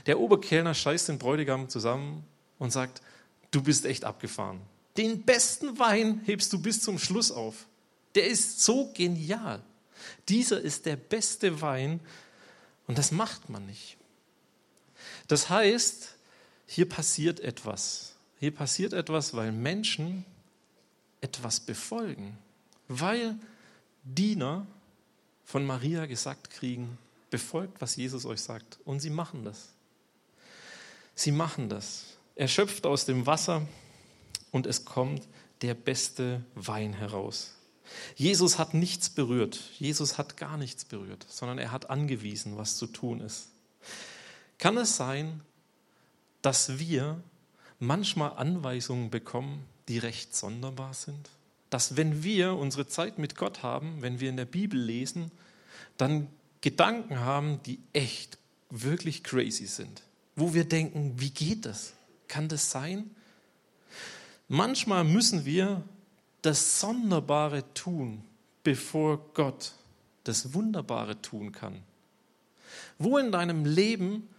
Der 0.05 0.19
Oberkellner 0.19 0.73
scheißt 0.73 1.09
den 1.09 1.19
Bräutigam 1.19 1.69
zusammen 1.69 2.23
und 2.59 2.71
sagt, 2.71 3.01
du 3.51 3.61
bist 3.61 3.85
echt 3.85 4.03
abgefahren. 4.05 4.61
Den 4.97 5.23
besten 5.23 5.79
Wein 5.79 6.21
hebst 6.25 6.51
du 6.51 6.61
bis 6.61 6.81
zum 6.81 6.99
Schluss 6.99 7.31
auf. 7.31 7.67
Der 8.15 8.27
ist 8.27 8.61
so 8.61 8.91
genial. 8.93 9.61
Dieser 10.27 10.59
ist 10.59 10.85
der 10.85 10.95
beste 10.95 11.61
Wein 11.61 11.99
und 12.87 12.97
das 12.97 13.11
macht 13.11 13.49
man 13.49 13.65
nicht. 13.65 13.97
Das 15.27 15.49
heißt, 15.49 16.15
hier 16.65 16.89
passiert 16.89 17.39
etwas. 17.39 18.15
Hier 18.39 18.51
passiert 18.51 18.93
etwas, 18.93 19.33
weil 19.33 19.51
Menschen 19.51 20.25
etwas 21.21 21.59
befolgen. 21.59 22.37
Weil 22.87 23.37
Diener 24.03 24.65
von 25.45 25.65
Maria 25.65 26.05
gesagt 26.05 26.49
kriegen, 26.49 26.97
befolgt, 27.29 27.79
was 27.81 27.95
Jesus 27.95 28.25
euch 28.25 28.41
sagt. 28.41 28.79
Und 28.83 28.99
sie 28.99 29.09
machen 29.09 29.45
das. 29.45 29.69
Sie 31.15 31.31
machen 31.31 31.69
das. 31.69 32.17
Er 32.35 32.47
schöpft 32.47 32.85
aus 32.85 33.05
dem 33.05 33.25
Wasser 33.25 33.67
und 34.51 34.65
es 34.65 34.85
kommt 34.85 35.27
der 35.61 35.73
beste 35.73 36.43
Wein 36.55 36.93
heraus. 36.93 37.53
Jesus 38.15 38.57
hat 38.57 38.73
nichts 38.73 39.09
berührt. 39.09 39.59
Jesus 39.77 40.17
hat 40.17 40.37
gar 40.37 40.57
nichts 40.57 40.85
berührt, 40.85 41.25
sondern 41.29 41.57
er 41.57 41.71
hat 41.71 41.89
angewiesen, 41.89 42.57
was 42.57 42.77
zu 42.77 42.87
tun 42.87 43.19
ist. 43.19 43.49
Kann 44.57 44.77
es 44.77 44.95
sein, 44.95 45.41
dass 46.41 46.79
wir 46.79 47.21
manchmal 47.79 48.33
Anweisungen 48.33 49.09
bekommen, 49.09 49.65
die 49.87 49.97
recht 49.97 50.35
sonderbar 50.35 50.93
sind? 50.93 51.29
Dass 51.69 51.95
wenn 51.95 52.23
wir 52.23 52.53
unsere 52.53 52.87
Zeit 52.87 53.17
mit 53.17 53.35
Gott 53.35 53.63
haben, 53.63 54.01
wenn 54.01 54.19
wir 54.19 54.29
in 54.29 54.37
der 54.37 54.45
Bibel 54.45 54.79
lesen, 54.79 55.31
dann 55.97 56.27
Gedanken 56.61 57.19
haben, 57.19 57.61
die 57.63 57.79
echt, 57.93 58.37
wirklich 58.69 59.23
crazy 59.23 59.65
sind. 59.65 60.03
Wo 60.35 60.53
wir 60.53 60.63
denken, 60.63 61.13
wie 61.17 61.31
geht 61.31 61.65
das? 61.65 61.93
Kann 62.31 62.47
das 62.47 62.71
sein? 62.71 63.11
Manchmal 64.47 65.03
müssen 65.03 65.43
wir 65.43 65.83
das 66.41 66.79
Sonderbare 66.79 67.73
tun, 67.73 68.23
bevor 68.63 69.17
Gott 69.33 69.73
das 70.23 70.53
Wunderbare 70.53 71.21
tun 71.21 71.51
kann. 71.51 71.83
Wo 72.97 73.17
in 73.17 73.33
deinem 73.33 73.65
Leben 73.65 74.29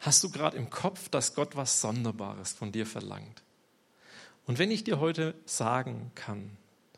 hast 0.00 0.24
du 0.24 0.30
gerade 0.30 0.56
im 0.56 0.70
Kopf, 0.70 1.08
dass 1.08 1.36
Gott 1.36 1.54
was 1.54 1.80
Sonderbares 1.80 2.52
von 2.52 2.72
dir 2.72 2.84
verlangt? 2.84 3.44
Und 4.48 4.58
wenn 4.58 4.72
ich 4.72 4.82
dir 4.82 4.98
heute 4.98 5.36
sagen 5.46 6.10
kann, 6.16 6.50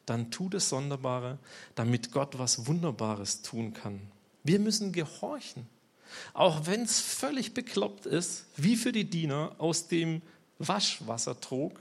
dann 0.06 0.30
tu 0.30 0.48
das 0.48 0.70
Sonderbare, 0.70 1.38
damit 1.74 2.10
Gott 2.10 2.38
was 2.38 2.66
Wunderbares 2.66 3.42
tun 3.42 3.74
kann. 3.74 4.00
Wir 4.44 4.60
müssen 4.60 4.92
gehorchen. 4.92 5.66
Auch 6.34 6.66
wenn 6.66 6.82
es 6.82 7.00
völlig 7.00 7.54
bekloppt 7.54 8.06
ist, 8.06 8.46
wie 8.56 8.76
für 8.76 8.92
die 8.92 9.08
Diener 9.08 9.54
aus 9.58 9.88
dem 9.88 10.22
Waschwassertrog 10.58 11.80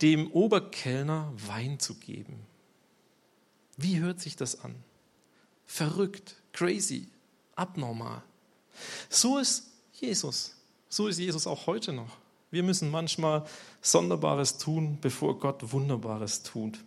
dem 0.00 0.30
Oberkellner 0.32 1.32
Wein 1.36 1.78
zu 1.78 1.94
geben. 1.94 2.40
Wie 3.76 4.00
hört 4.00 4.20
sich 4.20 4.36
das 4.36 4.60
an? 4.60 4.74
Verrückt, 5.66 6.34
crazy, 6.52 7.08
abnormal. 7.54 8.22
So 9.08 9.38
ist 9.38 9.68
Jesus. 9.94 10.54
So 10.88 11.08
ist 11.08 11.18
Jesus 11.18 11.46
auch 11.46 11.66
heute 11.66 11.92
noch. 11.92 12.16
Wir 12.50 12.62
müssen 12.62 12.90
manchmal 12.90 13.46
Sonderbares 13.80 14.58
tun, 14.58 14.98
bevor 15.00 15.38
Gott 15.38 15.72
Wunderbares 15.72 16.42
tut. 16.42 16.78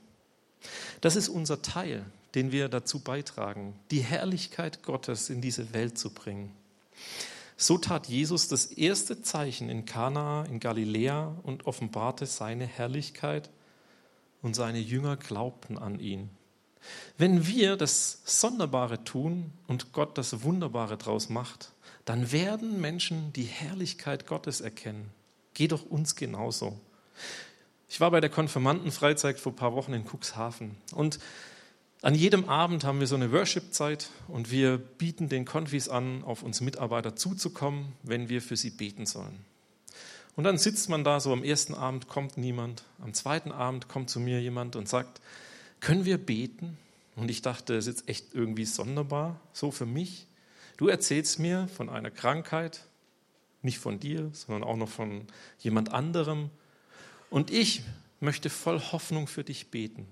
Das 1.02 1.16
ist 1.16 1.30
unser 1.30 1.62
Teil 1.62 2.06
den 2.36 2.52
wir 2.52 2.70
dazu 2.70 3.00
beitragen, 3.00 3.80
die 3.92 4.02
Herrlichkeit 4.02 4.84
Gottes 4.84 5.30
in 5.30 5.42
diese 5.42 5.74
Welt 5.74 5.98
zu 5.98 6.14
bringen. 6.14 6.52
So 7.58 7.78
tat 7.78 8.08
Jesus 8.08 8.50
das 8.50 8.66
erste 8.66 9.22
Zeichen 9.22 9.70
in 9.70 9.86
Kana 9.86 10.44
in 10.46 10.60
Galiläa 10.60 11.38
und 11.44 11.66
offenbarte 11.66 12.26
seine 12.26 12.66
Herrlichkeit 12.66 13.50
und 14.42 14.56
seine 14.56 14.80
Jünger 14.80 15.16
glaubten 15.16 15.78
an 15.78 16.00
ihn. 16.00 16.30
Wenn 17.18 17.48
wir 17.48 17.78
das 17.78 18.22
Sonderbare 18.26 19.04
tun 19.04 19.54
und 19.68 19.94
Gott 19.94 20.18
das 20.18 20.44
Wunderbare 20.44 20.98
draus 20.98 21.30
macht, 21.30 21.72
dann 22.04 22.32
werden 22.32 22.80
Menschen 22.82 23.34
die 23.34 23.44
Herrlichkeit 23.44 24.28
Gottes 24.28 24.62
erkennen. 24.62 25.10
Geht 25.54 25.72
doch 25.72 25.86
uns 25.86 26.16
genauso. 26.16 26.80
Ich 27.90 28.02
war 28.02 28.12
bei 28.12 28.20
der 28.20 28.30
Konfirmandenfreizeit 28.30 29.40
vor 29.40 29.54
ein 29.54 29.56
paar 29.56 29.74
Wochen 29.74 29.94
in 29.94 30.06
Cuxhaven 30.06 30.76
und 30.94 31.20
an 32.02 32.14
jedem 32.14 32.48
Abend 32.50 32.84
haben 32.84 33.00
wir 33.00 33.08
so 33.08 33.16
eine 33.16 33.32
Worship-Zeit 33.32 34.10
und 34.28 34.52
wir 34.52 34.78
bieten 34.78 35.30
den 35.30 35.46
Konfis 35.46 35.90
an, 35.90 36.24
auf 36.24 36.44
uns 36.44 36.62
Mitarbeiter 36.62 37.16
zuzukommen, 37.16 37.94
wenn 38.04 38.30
wir 38.30 38.42
für 38.42 38.58
sie 38.58 38.70
beten 38.70 39.06
sollen. 39.06 39.46
Und 40.36 40.44
dann 40.44 40.58
sitzt 40.58 40.90
man 40.90 41.04
da, 41.04 41.20
so 41.20 41.32
am 41.32 41.44
ersten 41.44 41.74
Abend 41.74 42.08
kommt 42.08 42.38
niemand, 42.38 42.84
am 43.02 43.14
zweiten 43.14 43.52
Abend 43.52 43.88
kommt 43.88 44.10
zu 44.10 44.20
mir 44.20 44.42
jemand 44.42 44.76
und 44.76 44.90
sagt, 44.90 45.22
können 45.80 46.06
wir 46.06 46.18
beten? 46.18 46.78
Und 47.16 47.32
ich 47.32 47.42
dachte, 47.42 47.76
das 47.76 47.88
ist 47.88 48.00
jetzt 48.00 48.10
echt 48.10 48.34
irgendwie 48.34 48.66
sonderbar, 48.66 49.40
so 49.54 49.72
für 49.72 49.86
mich. 49.86 50.28
Du 50.78 50.90
erzählst 50.90 51.40
mir 51.40 51.70
von 51.70 51.90
einer 51.90 52.12
Krankheit, 52.12 52.86
nicht 53.62 53.80
von 53.80 54.00
dir, 54.00 54.30
sondern 54.34 54.64
auch 54.64 54.76
noch 54.76 54.90
von 54.90 55.26
jemand 55.60 55.94
anderem. 55.94 56.50
Und 57.30 57.50
ich 57.50 57.82
möchte 58.20 58.50
voll 58.50 58.80
Hoffnung 58.80 59.28
für 59.28 59.44
dich 59.44 59.72
beten. 59.72 60.06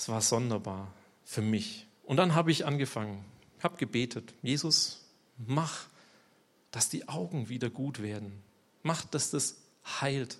Es 0.00 0.08
war 0.08 0.22
sonderbar 0.22 0.90
für 1.26 1.42
mich. 1.42 1.86
Und 2.04 2.16
dann 2.16 2.34
habe 2.34 2.50
ich 2.50 2.64
angefangen, 2.64 3.22
habe 3.62 3.76
gebetet, 3.76 4.32
Jesus, 4.40 5.04
mach, 5.36 5.88
dass 6.70 6.88
die 6.88 7.06
Augen 7.06 7.50
wieder 7.50 7.68
gut 7.68 8.00
werden. 8.00 8.42
Mach, 8.82 9.04
dass 9.04 9.30
das 9.30 9.56
heilt. 10.00 10.38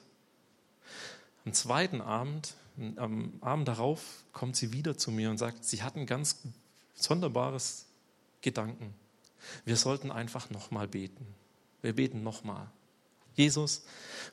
Am 1.44 1.53
zweiten 1.53 2.01
Abend, 2.01 2.55
am 2.96 3.35
Abend 3.42 3.68
darauf, 3.68 4.25
kommt 4.33 4.57
sie 4.57 4.73
wieder 4.73 4.96
zu 4.96 5.11
mir 5.11 5.29
und 5.29 5.37
sagt, 5.37 5.62
sie 5.66 5.83
hat 5.83 5.94
ein 5.94 6.07
ganz 6.07 6.38
sonderbares 6.94 7.85
Gedanken. 8.40 8.94
Wir 9.66 9.77
sollten 9.77 10.11
einfach 10.11 10.49
nochmal 10.49 10.88
beten. 10.88 11.27
Wir 11.83 11.94
beten 11.94 12.23
nochmal. 12.23 12.70
Jesus, 13.35 13.83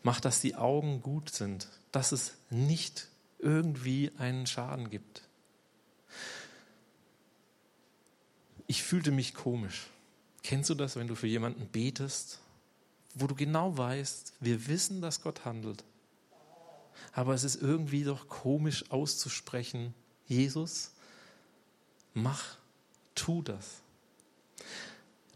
mach, 0.03 0.21
dass 0.21 0.39
die 0.39 0.55
Augen 0.55 1.01
gut 1.01 1.31
sind, 1.31 1.67
dass 1.91 2.13
es 2.13 2.35
nicht 2.49 3.09
irgendwie 3.39 4.11
einen 4.17 4.47
Schaden 4.47 4.89
gibt. 4.89 5.23
Ich 8.67 8.83
fühlte 8.83 9.11
mich 9.11 9.33
komisch. 9.33 9.87
Kennst 10.43 10.69
du 10.69 10.75
das, 10.75 10.95
wenn 10.95 11.07
du 11.07 11.15
für 11.15 11.27
jemanden 11.27 11.67
betest, 11.67 12.39
wo 13.15 13.27
du 13.27 13.35
genau 13.35 13.77
weißt, 13.77 14.33
wir 14.39 14.67
wissen, 14.67 15.01
dass 15.01 15.21
Gott 15.21 15.45
handelt, 15.45 15.83
aber 17.13 17.33
es 17.33 17.43
ist 17.43 17.61
irgendwie 17.61 18.03
doch 18.03 18.27
komisch 18.27 18.91
auszusprechen, 18.91 19.93
Jesus, 20.27 20.91
mach, 22.13 22.57
tu 23.15 23.41
das. 23.41 23.81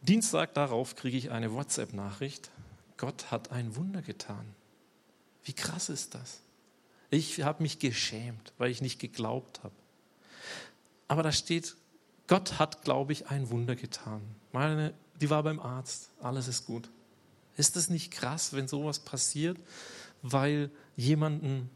Dienstag 0.01 0.53
darauf 0.53 0.95
kriege 0.95 1.17
ich 1.17 1.31
eine 1.31 1.53
WhatsApp-Nachricht, 1.53 2.51
Gott 2.97 3.31
hat 3.31 3.51
ein 3.51 3.75
Wunder 3.75 4.01
getan. 4.01 4.45
Wie 5.43 5.53
krass 5.53 5.89
ist 5.89 6.13
das? 6.13 6.41
Ich 7.11 7.43
habe 7.43 7.61
mich 7.61 7.77
geschämt, 7.77 8.53
weil 8.57 8.71
ich 8.71 8.81
nicht 8.81 8.97
geglaubt 8.97 9.63
habe. 9.63 9.75
Aber 11.09 11.23
da 11.23 11.33
steht, 11.33 11.75
Gott 12.27 12.57
hat, 12.57 12.83
glaube 12.83 13.11
ich, 13.11 13.27
ein 13.27 13.49
Wunder 13.49 13.75
getan. 13.75 14.21
Meine, 14.53 14.93
die 15.19 15.29
war 15.29 15.43
beim 15.43 15.59
Arzt, 15.59 16.09
alles 16.21 16.47
ist 16.47 16.65
gut. 16.65 16.89
Ist 17.57 17.75
das 17.75 17.89
nicht 17.89 18.11
krass, 18.11 18.53
wenn 18.53 18.69
sowas 18.69 18.99
passiert, 18.99 19.57
weil 20.21 20.71
jemandem 20.95 21.69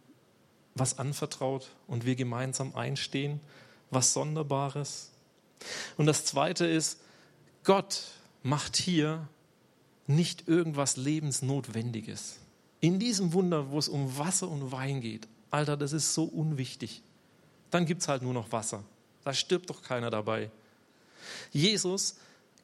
was 0.74 1.00
anvertraut 1.00 1.70
und 1.86 2.06
wir 2.06 2.16
gemeinsam 2.16 2.74
einstehen? 2.74 3.42
Was 3.92 4.14
Sonderbares. 4.14 5.12
Und 5.98 6.06
das 6.06 6.24
Zweite 6.24 6.66
ist, 6.66 7.00
Gott 7.66 8.04
macht 8.42 8.78
hier 8.78 9.28
nicht 10.08 10.48
irgendwas 10.48 10.96
Lebensnotwendiges. 10.96 12.38
In 12.86 13.00
diesem 13.00 13.34
Wunder, 13.34 13.72
wo 13.72 13.80
es 13.80 13.90
um 13.90 14.16
Wasser 14.20 14.48
und 14.48 14.72
Wein 14.72 15.02
geht, 15.02 15.28
Alter, 15.50 15.76
das 15.76 15.92
ist 15.92 16.14
so 16.14 16.26
unwichtig. 16.26 17.02
Dann 17.72 17.88
gibt 17.88 18.04
es 18.04 18.08
halt 18.08 18.22
nur 18.22 18.32
noch 18.32 18.52
Wasser. 18.52 18.84
Da 19.24 19.34
stirbt 19.34 19.72
doch 19.72 19.82
keiner 19.82 20.12
dabei. 20.12 20.52
Jesus 21.52 22.18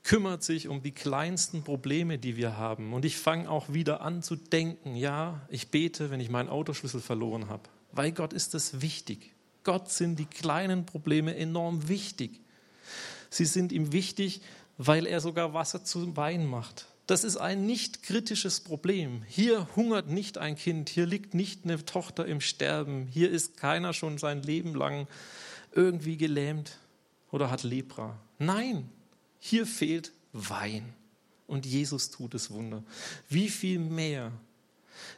kümmert 0.04 0.44
sich 0.44 0.68
um 0.68 0.84
die 0.84 0.92
kleinsten 0.92 1.64
Probleme, 1.64 2.20
die 2.20 2.38
wir 2.38 2.56
haben. 2.56 2.94
Und 2.94 3.04
ich 3.04 3.18
fange 3.18 3.50
auch 3.50 3.74
wieder 3.74 4.02
an 4.02 4.22
zu 4.22 4.36
denken, 4.36 4.96
ja, 4.96 5.42
ich 5.50 5.70
bete, 5.70 6.12
wenn 6.12 6.20
ich 6.20 6.30
meinen 6.30 6.50
Autoschlüssel 6.50 7.02
verloren 7.02 7.50
habe. 7.50 7.64
Weil 7.92 8.12
Gott 8.12 8.32
ist 8.32 8.54
das 8.54 8.80
wichtig. 8.80 9.34
Gott 9.64 9.90
sind 9.90 10.20
die 10.20 10.26
kleinen 10.26 10.86
Probleme 10.86 11.36
enorm 11.36 11.88
wichtig. 11.88 12.42
Sie 13.32 13.46
sind 13.46 13.72
ihm 13.72 13.92
wichtig, 13.92 14.42
weil 14.78 15.08
er 15.08 15.20
sogar 15.20 15.56
Wasser 15.56 15.84
zu 15.84 16.16
Wein 16.16 16.46
macht. 16.46 16.86
Das 17.12 17.26
ist 17.26 17.36
ein 17.36 17.66
nicht 17.66 18.04
kritisches 18.04 18.62
Problem. 18.62 19.22
Hier 19.28 19.68
hungert 19.76 20.08
nicht 20.08 20.38
ein 20.38 20.56
Kind, 20.56 20.88
hier 20.88 21.06
liegt 21.06 21.34
nicht 21.34 21.66
eine 21.66 21.84
Tochter 21.84 22.26
im 22.26 22.40
Sterben, 22.40 23.06
hier 23.06 23.30
ist 23.30 23.58
keiner 23.58 23.92
schon 23.92 24.18
sein 24.18 24.42
Leben 24.42 24.76
lang 24.76 25.10
irgendwie 25.74 26.16
gelähmt 26.16 26.78
oder 27.30 27.52
hat 27.52 27.64
Lepra. 27.64 28.18
Nein, 28.40 28.90
hier 29.40 29.68
fehlt 29.68 30.14
Wein 30.32 30.94
und 31.48 31.66
Jesus 31.66 32.12
tut 32.12 32.34
es 32.34 32.50
Wunder. 32.50 32.82
Wie 33.28 33.50
viel 33.50 33.80
mehr 33.80 34.32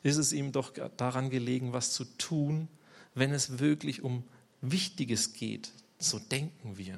ist 0.01 0.17
es 0.17 0.33
ihm 0.33 0.51
doch 0.51 0.73
daran 0.97 1.29
gelegen, 1.29 1.73
was 1.73 1.91
zu 1.91 2.05
tun, 2.05 2.69
wenn 3.13 3.31
es 3.31 3.59
wirklich 3.59 4.01
um 4.01 4.23
Wichtiges 4.61 5.33
geht. 5.33 5.71
So 5.99 6.17
denken 6.17 6.75
wir. 6.75 6.97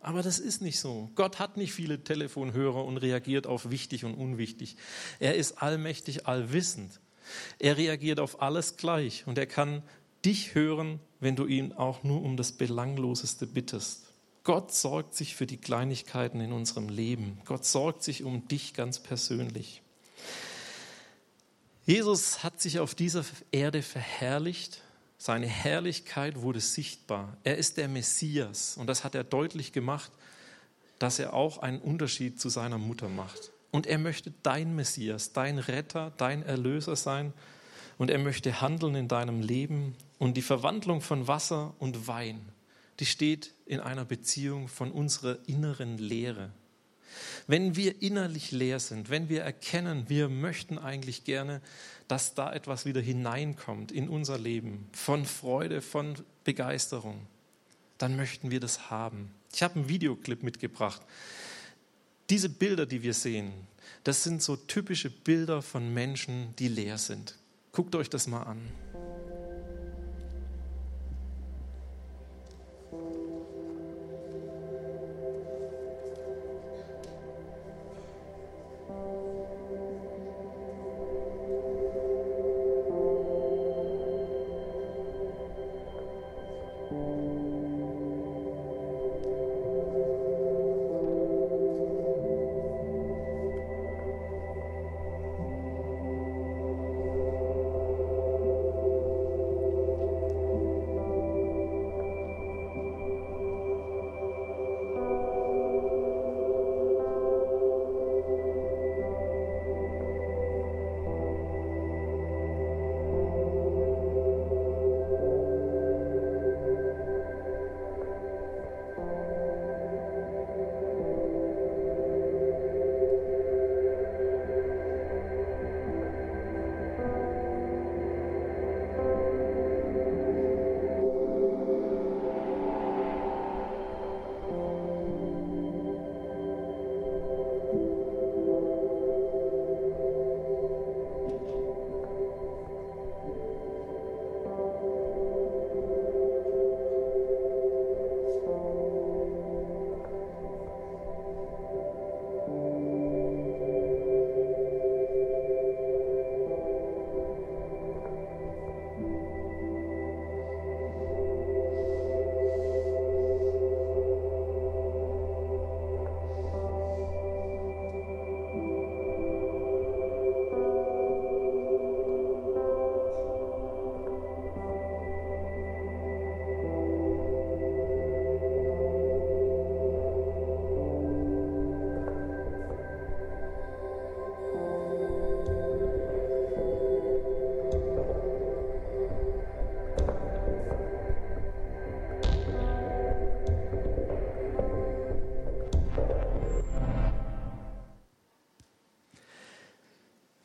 Aber 0.00 0.22
das 0.22 0.38
ist 0.38 0.62
nicht 0.62 0.80
so. 0.80 1.10
Gott 1.14 1.38
hat 1.38 1.56
nicht 1.56 1.72
viele 1.72 2.02
Telefonhörer 2.02 2.84
und 2.84 2.96
reagiert 2.96 3.46
auf 3.46 3.70
wichtig 3.70 4.04
und 4.04 4.14
unwichtig. 4.14 4.76
Er 5.18 5.36
ist 5.36 5.62
allmächtig, 5.62 6.26
allwissend. 6.26 7.00
Er 7.58 7.76
reagiert 7.76 8.18
auf 8.18 8.42
alles 8.42 8.76
gleich 8.76 9.26
und 9.26 9.36
er 9.38 9.46
kann 9.46 9.82
dich 10.24 10.54
hören, 10.54 11.00
wenn 11.20 11.36
du 11.36 11.46
ihn 11.46 11.72
auch 11.72 12.02
nur 12.02 12.22
um 12.22 12.36
das 12.36 12.52
Belangloseste 12.52 13.46
bittest. 13.46 14.06
Gott 14.42 14.72
sorgt 14.72 15.14
sich 15.14 15.36
für 15.36 15.46
die 15.46 15.58
Kleinigkeiten 15.58 16.40
in 16.40 16.52
unserem 16.52 16.88
Leben. 16.88 17.40
Gott 17.44 17.66
sorgt 17.66 18.02
sich 18.02 18.24
um 18.24 18.48
dich 18.48 18.72
ganz 18.72 18.98
persönlich. 18.98 19.82
Jesus 21.84 22.42
hat 22.42 22.60
sich 22.60 22.78
auf 22.78 22.94
dieser 22.94 23.24
Erde 23.52 23.82
verherrlicht. 23.82 24.82
Seine 25.22 25.48
Herrlichkeit 25.48 26.40
wurde 26.40 26.60
sichtbar. 26.60 27.36
Er 27.44 27.58
ist 27.58 27.76
der 27.76 27.88
Messias 27.88 28.78
und 28.78 28.86
das 28.86 29.04
hat 29.04 29.14
er 29.14 29.22
deutlich 29.22 29.70
gemacht, 29.70 30.10
dass 30.98 31.18
er 31.18 31.34
auch 31.34 31.58
einen 31.58 31.78
Unterschied 31.78 32.40
zu 32.40 32.48
seiner 32.48 32.78
Mutter 32.78 33.10
macht. 33.10 33.52
Und 33.70 33.86
er 33.86 33.98
möchte 33.98 34.32
dein 34.42 34.74
Messias, 34.74 35.34
dein 35.34 35.58
Retter, 35.58 36.14
dein 36.16 36.42
Erlöser 36.42 36.96
sein. 36.96 37.34
Und 37.98 38.10
er 38.10 38.18
möchte 38.18 38.62
handeln 38.62 38.94
in 38.94 39.08
deinem 39.08 39.42
Leben. 39.42 39.94
Und 40.18 40.38
die 40.38 40.42
Verwandlung 40.42 41.02
von 41.02 41.28
Wasser 41.28 41.74
und 41.78 42.08
Wein, 42.08 42.40
die 42.98 43.04
steht 43.04 43.52
in 43.66 43.80
einer 43.80 44.06
Beziehung 44.06 44.68
von 44.68 44.90
unserer 44.90 45.36
inneren 45.46 45.98
Lehre. 45.98 46.50
Wenn 47.46 47.76
wir 47.76 48.02
innerlich 48.02 48.50
leer 48.52 48.80
sind, 48.80 49.10
wenn 49.10 49.28
wir 49.28 49.42
erkennen, 49.42 50.04
wir 50.08 50.28
möchten 50.28 50.78
eigentlich 50.78 51.24
gerne, 51.24 51.60
dass 52.08 52.34
da 52.34 52.52
etwas 52.52 52.86
wieder 52.86 53.00
hineinkommt 53.00 53.92
in 53.92 54.08
unser 54.08 54.38
Leben, 54.38 54.88
von 54.92 55.24
Freude, 55.24 55.82
von 55.82 56.14
Begeisterung, 56.44 57.26
dann 57.98 58.16
möchten 58.16 58.50
wir 58.50 58.60
das 58.60 58.90
haben. 58.90 59.30
Ich 59.52 59.62
habe 59.62 59.76
einen 59.76 59.88
Videoclip 59.88 60.42
mitgebracht. 60.42 61.02
Diese 62.30 62.48
Bilder, 62.48 62.86
die 62.86 63.02
wir 63.02 63.14
sehen, 63.14 63.52
das 64.04 64.22
sind 64.22 64.42
so 64.42 64.56
typische 64.56 65.10
Bilder 65.10 65.62
von 65.62 65.92
Menschen, 65.92 66.54
die 66.58 66.68
leer 66.68 66.98
sind. 66.98 67.36
Guckt 67.72 67.94
euch 67.94 68.08
das 68.08 68.26
mal 68.26 68.42
an. 68.42 68.60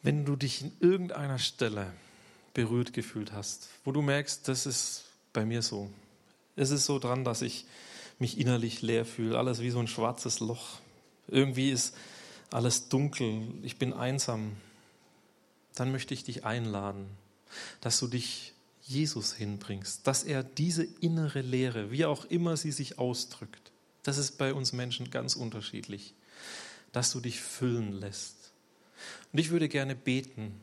Wenn 0.05 0.23
du 0.23 0.35
dich 0.35 0.61
in 0.61 0.71
irgendeiner 0.81 1.39
Stelle 1.39 1.91
berührt 2.53 2.93
gefühlt 2.93 3.31
hast, 3.31 3.69
wo 3.83 3.91
du 3.91 4.03
merkst, 4.03 4.47
das 4.47 4.67
ist 4.67 5.05
bei 5.33 5.45
mir 5.45 5.63
so. 5.63 5.89
Es 6.55 6.69
ist 6.69 6.85
so 6.85 6.99
dran, 6.99 7.25
dass 7.25 7.41
ich 7.41 7.65
mich 8.19 8.37
innerlich 8.37 8.83
leer 8.83 9.03
fühle, 9.03 9.35
alles 9.35 9.61
wie 9.61 9.71
so 9.71 9.79
ein 9.79 9.87
schwarzes 9.87 10.41
Loch. 10.41 10.79
Irgendwie 11.27 11.71
ist 11.71 11.95
alles 12.51 12.87
dunkel, 12.87 13.47
ich 13.63 13.77
bin 13.77 13.93
einsam. 13.93 14.55
Dann 15.73 15.91
möchte 15.91 16.13
ich 16.13 16.23
dich 16.23 16.45
einladen, 16.45 17.07
dass 17.81 17.99
du 17.99 18.07
dich 18.07 18.53
Jesus 18.83 19.33
hinbringst, 19.33 20.05
dass 20.05 20.23
er 20.23 20.43
diese 20.43 20.83
innere 20.83 21.41
Leere, 21.41 21.89
wie 21.89 22.05
auch 22.05 22.25
immer 22.25 22.57
sie 22.57 22.71
sich 22.71 22.99
ausdrückt, 22.99 23.71
das 24.03 24.19
ist 24.19 24.37
bei 24.37 24.53
uns 24.53 24.71
Menschen 24.71 25.09
ganz 25.09 25.35
unterschiedlich, 25.35 26.13
dass 26.91 27.11
du 27.11 27.19
dich 27.21 27.41
füllen 27.41 27.91
lässt 27.91 28.44
und 29.31 29.39
ich 29.39 29.49
würde 29.49 29.69
gerne 29.69 29.95
beten. 29.95 30.59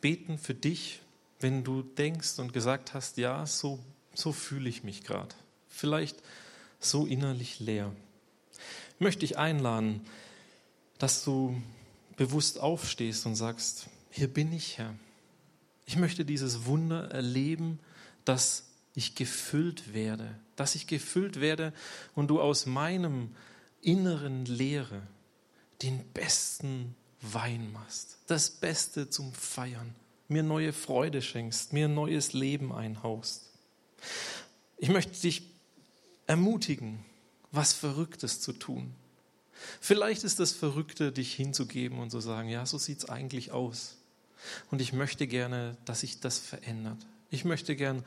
Beten 0.00 0.38
für 0.38 0.54
dich, 0.54 1.00
wenn 1.40 1.64
du 1.64 1.82
denkst 1.82 2.38
und 2.38 2.52
gesagt 2.52 2.94
hast, 2.94 3.16
ja, 3.16 3.46
so, 3.46 3.78
so 4.14 4.32
fühle 4.32 4.68
ich 4.68 4.84
mich 4.84 5.04
gerade. 5.04 5.34
Vielleicht 5.68 6.22
so 6.80 7.06
innerlich 7.06 7.60
leer. 7.60 7.92
Ich 8.94 9.00
möchte 9.00 9.20
dich 9.20 9.38
einladen, 9.38 10.04
dass 10.98 11.24
du 11.24 11.60
bewusst 12.16 12.60
aufstehst 12.60 13.26
und 13.26 13.34
sagst, 13.34 13.88
hier 14.10 14.28
bin 14.28 14.52
ich, 14.52 14.78
Herr. 14.78 14.94
Ich 15.86 15.96
möchte 15.96 16.24
dieses 16.24 16.66
Wunder 16.66 17.10
erleben, 17.10 17.80
dass 18.24 18.68
ich 18.94 19.14
gefüllt 19.14 19.94
werde, 19.94 20.34
dass 20.54 20.74
ich 20.74 20.86
gefüllt 20.86 21.40
werde 21.40 21.72
und 22.14 22.28
du 22.28 22.40
aus 22.40 22.66
meinem 22.66 23.34
inneren 23.80 24.44
Leere 24.44 25.02
den 25.82 26.04
besten 26.12 26.94
Wein 27.22 27.72
machst, 27.72 28.18
das 28.26 28.50
Beste 28.50 29.08
zum 29.08 29.32
Feiern, 29.32 29.94
mir 30.28 30.42
neue 30.42 30.72
Freude 30.72 31.22
schenkst, 31.22 31.72
mir 31.72 31.86
ein 31.86 31.94
neues 31.94 32.32
Leben 32.32 32.72
einhaust. 32.72 33.50
Ich 34.76 34.88
möchte 34.88 35.20
dich 35.20 35.42
ermutigen, 36.26 37.04
was 37.52 37.72
Verrücktes 37.72 38.40
zu 38.40 38.52
tun. 38.52 38.94
Vielleicht 39.80 40.24
ist 40.24 40.40
das 40.40 40.52
Verrückte, 40.52 41.12
dich 41.12 41.34
hinzugeben 41.34 41.98
und 41.98 42.10
zu 42.10 42.20
sagen, 42.20 42.48
ja, 42.48 42.66
so 42.66 42.78
sieht 42.78 42.98
es 42.98 43.08
eigentlich 43.08 43.52
aus. 43.52 43.96
Und 44.70 44.80
ich 44.80 44.92
möchte 44.92 45.26
gerne, 45.26 45.76
dass 45.84 46.00
sich 46.00 46.20
das 46.20 46.38
verändert. 46.38 46.98
Ich 47.30 47.44
möchte 47.44 47.76
gern 47.76 48.04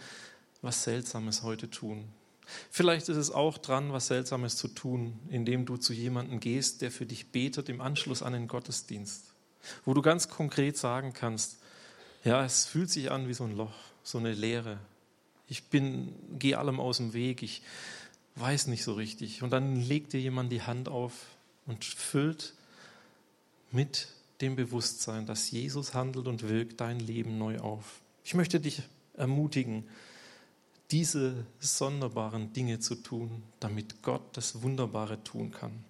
was 0.61 0.83
Seltsames 0.83 1.43
heute 1.43 1.69
tun. 1.69 2.09
Vielleicht 2.69 3.09
ist 3.09 3.17
es 3.17 3.31
auch 3.31 3.57
dran, 3.57 3.91
was 3.91 4.07
Seltsames 4.07 4.57
zu 4.57 4.67
tun, 4.67 5.19
indem 5.29 5.65
du 5.65 5.77
zu 5.77 5.93
jemandem 5.93 6.39
gehst, 6.39 6.81
der 6.81 6.91
für 6.91 7.05
dich 7.05 7.31
betet 7.31 7.69
im 7.69 7.81
Anschluss 7.81 8.23
an 8.23 8.33
den 8.33 8.47
Gottesdienst, 8.47 9.25
wo 9.85 9.93
du 9.93 10.01
ganz 10.01 10.29
konkret 10.29 10.77
sagen 10.77 11.13
kannst, 11.13 11.57
ja, 12.23 12.43
es 12.43 12.65
fühlt 12.65 12.89
sich 12.89 13.11
an 13.11 13.27
wie 13.27 13.33
so 13.33 13.43
ein 13.43 13.55
Loch, 13.55 13.73
so 14.03 14.17
eine 14.17 14.33
Leere. 14.33 14.79
Ich 15.47 15.65
bin, 15.65 16.13
gehe 16.39 16.57
allem 16.57 16.79
aus 16.79 16.97
dem 16.97 17.13
Weg, 17.13 17.43
ich 17.43 17.61
weiß 18.35 18.67
nicht 18.67 18.83
so 18.83 18.93
richtig. 18.93 19.43
Und 19.43 19.51
dann 19.51 19.75
legt 19.79 20.13
dir 20.13 20.19
jemand 20.19 20.51
die 20.51 20.63
Hand 20.63 20.89
auf 20.89 21.13
und 21.67 21.85
füllt 21.85 22.53
mit 23.71 24.07
dem 24.41 24.55
Bewusstsein, 24.55 25.25
dass 25.25 25.51
Jesus 25.51 25.93
handelt 25.93 26.27
und 26.27 26.47
wirkt 26.49 26.81
dein 26.81 26.99
Leben 26.99 27.37
neu 27.37 27.59
auf. 27.59 28.01
Ich 28.23 28.33
möchte 28.33 28.59
dich 28.59 28.81
ermutigen, 29.13 29.87
diese 30.91 31.45
sonderbaren 31.59 32.53
Dinge 32.53 32.79
zu 32.79 32.95
tun, 32.95 33.43
damit 33.59 34.01
Gott 34.03 34.21
das 34.33 34.61
Wunderbare 34.61 35.23
tun 35.23 35.51
kann. 35.51 35.83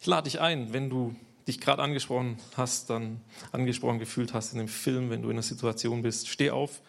Ich 0.00 0.06
lade 0.06 0.24
dich 0.24 0.40
ein, 0.40 0.72
wenn 0.72 0.90
du 0.90 1.14
dich 1.46 1.60
gerade 1.60 1.82
angesprochen 1.82 2.38
hast, 2.56 2.90
dann 2.90 3.20
angesprochen 3.52 3.98
gefühlt 3.98 4.34
hast 4.34 4.52
in 4.52 4.58
dem 4.58 4.68
Film, 4.68 5.10
wenn 5.10 5.22
du 5.22 5.28
in 5.28 5.36
einer 5.36 5.42
Situation 5.42 6.02
bist, 6.02 6.28
steh 6.28 6.50
auf, 6.50 6.80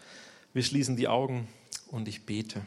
wir 0.53 0.63
schließen 0.63 0.97
die 0.97 1.07
Augen 1.07 1.47
und 1.87 2.07
ich 2.07 2.25
bete. 2.25 2.65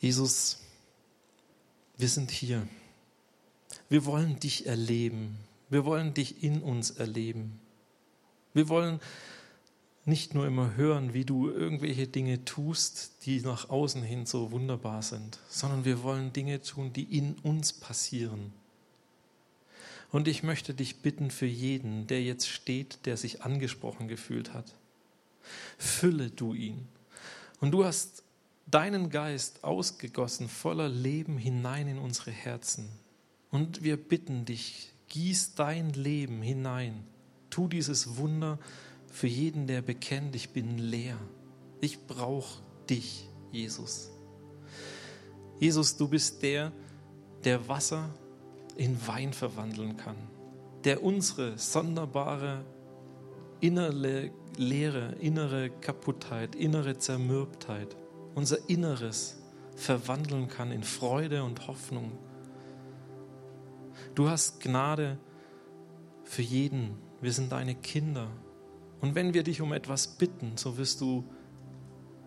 Jesus, 0.00 0.58
wir 1.96 2.08
sind 2.10 2.30
hier. 2.30 2.68
Wir 3.88 4.04
wollen 4.04 4.38
dich 4.38 4.66
erleben. 4.66 5.38
Wir 5.74 5.84
wollen 5.84 6.14
dich 6.14 6.44
in 6.44 6.62
uns 6.62 6.92
erleben. 6.92 7.58
Wir 8.52 8.68
wollen 8.68 9.00
nicht 10.04 10.32
nur 10.32 10.46
immer 10.46 10.76
hören, 10.76 11.14
wie 11.14 11.24
du 11.24 11.50
irgendwelche 11.50 12.06
Dinge 12.06 12.44
tust, 12.44 13.26
die 13.26 13.40
nach 13.40 13.70
außen 13.70 14.04
hin 14.04 14.24
so 14.24 14.52
wunderbar 14.52 15.02
sind, 15.02 15.40
sondern 15.48 15.84
wir 15.84 16.04
wollen 16.04 16.32
Dinge 16.32 16.62
tun, 16.62 16.92
die 16.92 17.18
in 17.18 17.34
uns 17.42 17.72
passieren. 17.72 18.52
Und 20.12 20.28
ich 20.28 20.44
möchte 20.44 20.74
dich 20.74 21.02
bitten 21.02 21.32
für 21.32 21.46
jeden, 21.46 22.06
der 22.06 22.22
jetzt 22.22 22.48
steht, 22.48 23.04
der 23.04 23.16
sich 23.16 23.42
angesprochen 23.42 24.06
gefühlt 24.06 24.54
hat. 24.54 24.76
Fülle 25.76 26.30
du 26.30 26.54
ihn. 26.54 26.86
Und 27.58 27.72
du 27.72 27.84
hast 27.84 28.22
deinen 28.68 29.10
Geist 29.10 29.64
ausgegossen 29.64 30.48
voller 30.48 30.88
Leben 30.88 31.36
hinein 31.36 31.88
in 31.88 31.98
unsere 31.98 32.30
Herzen. 32.30 32.88
Und 33.50 33.82
wir 33.82 33.96
bitten 33.96 34.44
dich, 34.44 34.93
gieß 35.14 35.54
dein 35.54 35.90
Leben 35.90 36.42
hinein. 36.42 37.04
Tu 37.48 37.68
dieses 37.68 38.16
Wunder 38.16 38.58
für 39.06 39.28
jeden, 39.28 39.68
der 39.68 39.80
bekennt, 39.80 40.34
ich 40.34 40.50
bin 40.50 40.76
leer. 40.76 41.16
Ich 41.80 42.08
brauche 42.08 42.60
dich, 42.90 43.28
Jesus. 43.52 44.10
Jesus, 45.60 45.96
du 45.96 46.08
bist 46.08 46.42
der, 46.42 46.72
der 47.44 47.68
Wasser 47.68 48.10
in 48.76 49.06
Wein 49.06 49.32
verwandeln 49.32 49.96
kann, 49.96 50.16
der 50.82 51.04
unsere 51.04 51.58
sonderbare 51.58 52.64
innere 53.60 54.32
Leere, 54.56 55.14
innere 55.20 55.70
Kaputtheit, 55.70 56.56
innere 56.56 56.98
Zermürbtheit, 56.98 57.96
unser 58.34 58.68
Inneres 58.68 59.40
verwandeln 59.76 60.48
kann 60.48 60.72
in 60.72 60.82
Freude 60.82 61.44
und 61.44 61.68
Hoffnung. 61.68 62.18
Du 64.14 64.28
hast 64.28 64.60
Gnade 64.60 65.18
für 66.22 66.42
jeden. 66.42 66.96
Wir 67.20 67.32
sind 67.32 67.50
deine 67.50 67.74
Kinder. 67.74 68.28
Und 69.00 69.14
wenn 69.14 69.34
wir 69.34 69.42
dich 69.42 69.60
um 69.60 69.72
etwas 69.72 70.06
bitten, 70.06 70.56
so 70.56 70.78
wirst 70.78 71.00
du 71.00 71.24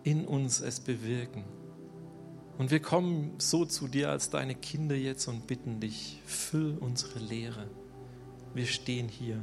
in 0.02 0.26
uns 0.26 0.60
es 0.60 0.80
bewirken. 0.80 1.44
Und 2.58 2.70
wir 2.70 2.80
kommen 2.80 3.34
so 3.38 3.64
zu 3.64 3.88
dir 3.88 4.10
als 4.10 4.30
deine 4.30 4.54
Kinder 4.54 4.96
jetzt 4.96 5.28
und 5.28 5.46
bitten 5.46 5.80
dich, 5.80 6.20
füll 6.26 6.76
unsere 6.78 7.20
Lehre. 7.20 7.70
Wir 8.52 8.66
stehen 8.66 9.08
hier. 9.08 9.40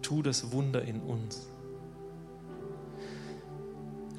Tu 0.00 0.22
das 0.22 0.52
Wunder 0.52 0.82
in 0.82 1.00
uns. 1.00 1.48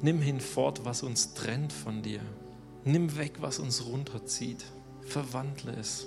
Nimm 0.02 0.20
hinfort, 0.20 0.84
was 0.84 1.02
uns 1.02 1.34
trennt 1.34 1.72
von 1.72 2.02
dir. 2.02 2.20
Nimm 2.84 3.16
weg, 3.16 3.38
was 3.40 3.58
uns 3.58 3.86
runterzieht. 3.86 4.64
Verwandle 5.00 5.72
es. 5.72 6.06